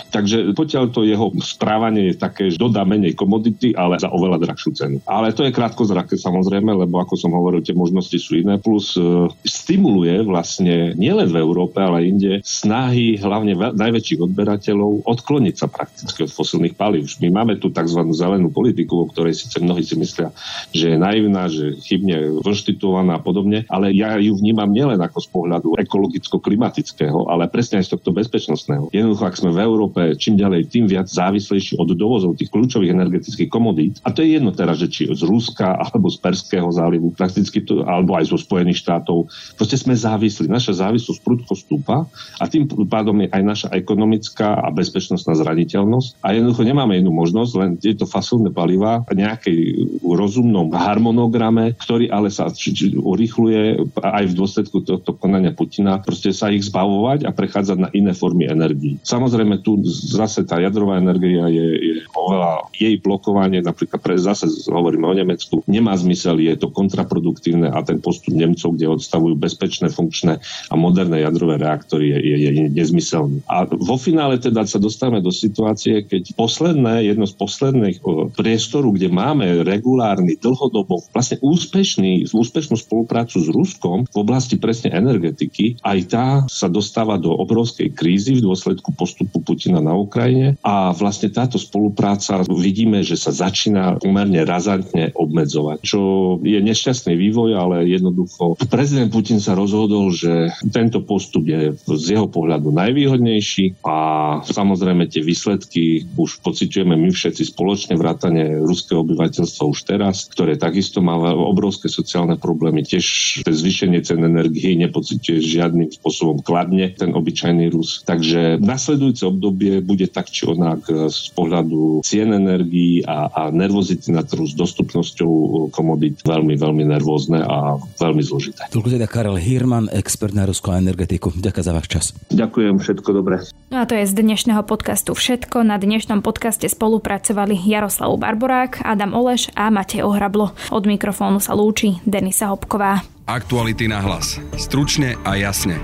Takže 0.10 0.51
potiaľ 0.58 0.84
to 0.89 1.06
jeho 1.06 1.29
správanie 1.39 2.12
je 2.12 2.15
tak 2.17 2.32
také, 2.33 2.49
že 2.49 2.57
dodá 2.57 2.81
menej 2.81 3.13
komodity, 3.13 3.77
ale 3.77 4.01
za 4.01 4.09
oveľa 4.09 4.41
drahšiu 4.41 4.71
cenu. 4.73 4.97
Ale 5.05 5.29
to 5.37 5.45
je 5.45 5.53
krátko 5.53 5.85
zrake 5.85 6.17
samozrejme, 6.17 6.73
lebo 6.73 6.97
ako 6.97 7.13
som 7.13 7.29
hovoril, 7.37 7.61
tie 7.61 7.77
možnosti 7.77 8.17
sú 8.17 8.41
iné. 8.41 8.57
Plus 8.57 8.97
e, 8.97 9.29
stimuluje 9.45 10.25
vlastne 10.25 10.97
nielen 10.97 11.29
v 11.29 11.37
Európe, 11.37 11.77
ale 11.77 12.09
inde 12.09 12.41
snahy 12.41 13.21
hlavne 13.21 13.53
ve- 13.53 13.73
najväčších 13.77 14.25
odberateľov 14.25 15.05
odkloniť 15.05 15.55
sa 15.55 15.69
prakticky 15.69 16.25
od 16.25 16.33
fosilných 16.33 16.73
palív. 16.73 17.05
My 17.21 17.29
máme 17.29 17.61
tu 17.61 17.69
tzv. 17.69 18.01
zelenú 18.17 18.49
politiku, 18.49 19.05
o 19.05 19.09
ktorej 19.13 19.37
síce 19.37 19.61
mnohí 19.61 19.85
si 19.85 19.93
myslia, 19.93 20.33
že 20.73 20.95
je 20.95 20.97
naivná, 20.97 21.45
že 21.51 21.77
chybne 21.85 22.41
konštituovaná 22.41 23.19
a 23.19 23.23
podobne, 23.23 23.69
ale 23.69 23.93
ja 23.93 24.17
ju 24.17 24.33
vnímam 24.33 24.73
nielen 24.73 24.97
ako 24.97 25.19
z 25.21 25.27
pohľadu 25.29 25.67
ekologicko-klimatického, 25.77 27.29
ale 27.29 27.45
presne 27.51 27.83
aj 27.83 27.91
z 27.91 27.93
tohto 27.99 28.09
bezpečnostného. 28.15 28.89
Jednoducho, 28.89 29.23
ak 29.27 29.37
sme 29.37 29.51
v 29.53 29.61
Európe 29.61 30.01
čím 30.17 30.39
ďalej, 30.39 30.71
tým 30.71 30.85
viac 30.87 31.11
závislejší 31.11 31.77
od 31.77 31.91
dovozu 31.93 32.22
dovozov 32.23 32.39
tých 32.39 32.51
kľúčových 32.55 32.95
energetických 32.95 33.49
komodít. 33.51 33.99
A 34.07 34.15
to 34.15 34.23
je 34.23 34.39
jedno 34.39 34.55
teraz, 34.55 34.79
že 34.79 34.88
či 34.88 35.12
z 35.12 35.27
Ruska 35.27 35.75
alebo 35.75 36.07
z 36.07 36.23
Perského 36.23 36.71
zálivu, 36.71 37.12
prakticky 37.12 37.59
to, 37.59 37.83
alebo 37.83 38.15
aj 38.15 38.31
zo 38.31 38.39
Spojených 38.39 38.79
štátov. 38.79 39.27
Proste 39.59 39.75
sme 39.75 39.91
závislí. 39.91 40.47
Naša 40.47 40.88
závislosť 40.88 41.19
prudko 41.19 41.53
stúpa 41.59 42.07
a 42.39 42.43
tým 42.47 42.71
pádom 42.88 43.19
je 43.19 43.27
aj 43.27 43.43
naša 43.43 43.67
ekonomická 43.75 44.63
a 44.63 44.71
bezpečnostná 44.71 45.36
zraniteľnosť. 45.36 46.23
A 46.23 46.31
jednoducho 46.31 46.63
nemáme 46.63 46.95
inú 46.95 47.12
možnosť, 47.12 47.51
len 47.59 47.71
tieto 47.75 48.07
fasilné 48.07 48.55
paliva 48.55 49.03
nejakej 49.12 49.59
rozumnom 50.01 50.71
harmonograme, 50.71 51.75
ktorý 51.75 52.07
ale 52.07 52.31
sa 52.31 52.47
urychluje 52.93 53.83
aj 53.99 54.23
v 54.31 54.38
dôsledku 54.38 54.86
tohto 54.86 55.13
konania 55.17 55.51
Putina, 55.51 55.99
proste 55.99 56.31
sa 56.31 56.49
ich 56.49 56.65
zbavovať 56.65 57.27
a 57.27 57.36
prechádzať 57.36 57.77
na 57.77 57.89
iné 57.93 58.15
formy 58.15 58.47
energii. 58.47 58.97
Samozrejme, 59.01 59.62
tu 59.65 59.81
zase 59.89 60.45
tá 60.45 60.62
jadrová 60.62 60.97
energia 61.01 61.49
je, 61.49 61.67
je 61.73 61.93
oveľa 62.13 62.69
jej 62.78 62.95
blokovanie, 63.02 63.60
napríklad 63.60 63.99
pre, 63.99 64.15
zase 64.15 64.47
hovoríme 64.69 65.06
o 65.06 65.17
Nemecku, 65.17 65.65
nemá 65.65 65.97
zmysel, 65.97 66.39
je 66.39 66.56
to 66.56 66.69
kontraproduktívne 66.69 67.73
a 67.73 67.80
ten 67.82 67.99
postup 67.99 68.38
Nemcov, 68.38 68.78
kde 68.78 68.88
odstavujú 68.89 69.36
bezpečné, 69.36 69.89
funkčné 69.89 70.39
a 70.69 70.73
moderné 70.78 71.26
jadrové 71.26 71.60
reaktory 71.60 72.13
je, 72.13 72.17
je, 72.21 72.38
je 72.49 72.52
nezmyselný. 72.69 73.41
A 73.49 73.65
vo 73.67 73.97
finále 73.97 74.38
teda 74.39 74.65
sa 74.69 74.80
dostávame 74.80 75.19
do 75.19 75.34
situácie, 75.34 76.06
keď 76.06 76.38
posledné, 76.38 77.10
jedno 77.10 77.26
z 77.26 77.36
posledných 77.36 77.97
priestoru, 78.38 78.93
kde 78.93 79.10
máme 79.10 79.65
regulárny, 79.65 80.38
dlhodobo, 80.38 81.04
vlastne 81.12 81.41
úspešný, 81.41 82.30
úspešnú 82.30 82.78
spoluprácu 82.78 83.41
s 83.41 83.49
Ruskom 83.49 84.06
v 84.10 84.17
oblasti 84.17 84.58
presne 84.58 84.93
energetiky, 84.93 85.82
aj 85.82 85.99
tá 86.10 86.28
sa 86.49 86.69
dostáva 86.69 87.17
do 87.17 87.34
obrovskej 87.34 87.93
krízy 87.93 88.38
v 88.39 88.45
dôsledku 88.45 88.93
postupu 88.93 89.41
Putina 89.41 89.80
na 89.80 89.95
Ukrajine 89.95 90.60
a 90.62 90.91
vlastne 90.93 91.32
táto 91.32 91.58
spolupráca 91.58 91.92
spolupráca 91.93 92.41
vidíme, 92.49 93.06
že 93.06 93.13
sa 93.13 93.29
začína 93.29 94.01
pomerne 94.01 94.41
razantne 94.41 95.13
obmedzovať, 95.13 95.86
čo 95.86 96.01
je 96.41 96.58
nešťastný 96.58 97.13
vývoj, 97.13 97.53
ale 97.53 97.86
jednoducho 97.86 98.58
prezident 98.65 99.13
Putin 99.13 99.38
sa 99.38 99.53
rozhodol, 99.53 100.10
že 100.10 100.49
tento 100.73 101.06
postup 101.06 101.45
je 101.45 101.77
z 101.86 102.17
jeho 102.17 102.25
pohľadu 102.25 102.73
najvýhodnejší 102.73 103.86
a 103.86 103.97
samozrejme 104.41 105.06
tie 105.06 105.21
výsledky 105.21 106.10
už 106.17 106.41
pociťujeme 106.41 106.97
my 106.97 107.13
všetci 107.13 107.53
spoločne, 107.53 107.93
vrátane 107.93 108.65
ruského 108.65 109.06
obyvateľstva 109.06 109.63
už 109.69 109.79
teraz, 109.86 110.25
ktoré 110.34 110.58
takisto 110.58 110.97
má 111.06 111.13
obrovské 111.29 111.93
sociálne 111.93 112.41
problémy, 112.41 112.82
tiež 112.82 113.06
zvýšenie 113.45 114.01
cen 114.01 114.25
energii 114.25 114.82
nepociťuje 114.82 115.38
žiadnym 115.45 115.93
spôsobom 115.93 116.41
kladne 116.41 116.89
ten 116.97 117.13
obyčajný 117.13 117.69
Rus. 117.69 118.01
Takže 118.01 118.58
nasledujúce 118.58 119.29
obdobie 119.29 119.77
bude 119.86 120.10
tak 120.10 120.34
či 120.34 120.49
onak 120.49 120.89
z 120.89 121.29
pohľadu 121.36 121.82
cien 122.03 122.33
energií 122.33 123.01
a, 123.05 123.29
a 123.31 123.41
nervozity 123.49 124.11
na 124.11 124.23
trhu 124.25 124.45
s 124.45 124.53
dostupnosťou 124.57 125.31
komodít 125.71 126.21
veľmi, 126.23 126.55
veľmi 126.57 126.83
nervózne 126.87 127.43
a 127.43 127.79
veľmi 127.99 128.21
zložité. 128.23 128.67
Toľko 128.69 128.89
teda 128.99 129.07
Karel 129.07 129.39
Hirman, 129.39 129.89
expert 129.93 130.35
na 130.35 130.47
ruskú 130.47 130.73
energetiku. 130.75 131.31
Ďakujem 131.33 131.65
za 131.65 131.73
váš 131.73 131.87
čas. 131.87 132.05
Ďakujem, 132.33 132.75
všetko 132.79 133.09
dobré. 133.13 133.43
No 133.73 133.81
a 133.81 133.87
to 133.89 133.97
je 133.97 134.05
z 134.05 134.13
dnešného 134.13 134.63
podcastu 134.67 135.15
všetko. 135.17 135.65
Na 135.65 135.81
dnešnom 135.81 136.21
podcaste 136.21 136.69
spolupracovali 136.69 137.57
Jaroslav 137.57 138.13
Barborák, 138.19 138.83
Adam 138.85 139.17
Oleš 139.17 139.49
a 139.57 139.73
Matej 139.73 140.05
Ohrablo. 140.05 140.53
Od 140.69 140.83
mikrofónu 140.85 141.41
sa 141.41 141.57
lúči 141.57 141.97
Denisa 142.05 142.53
Hopková. 142.53 143.01
Aktuality 143.23 143.87
na 143.87 144.03
hlas. 144.03 144.35
Stručne 144.59 145.15
a 145.23 145.39
jasne. 145.39 145.79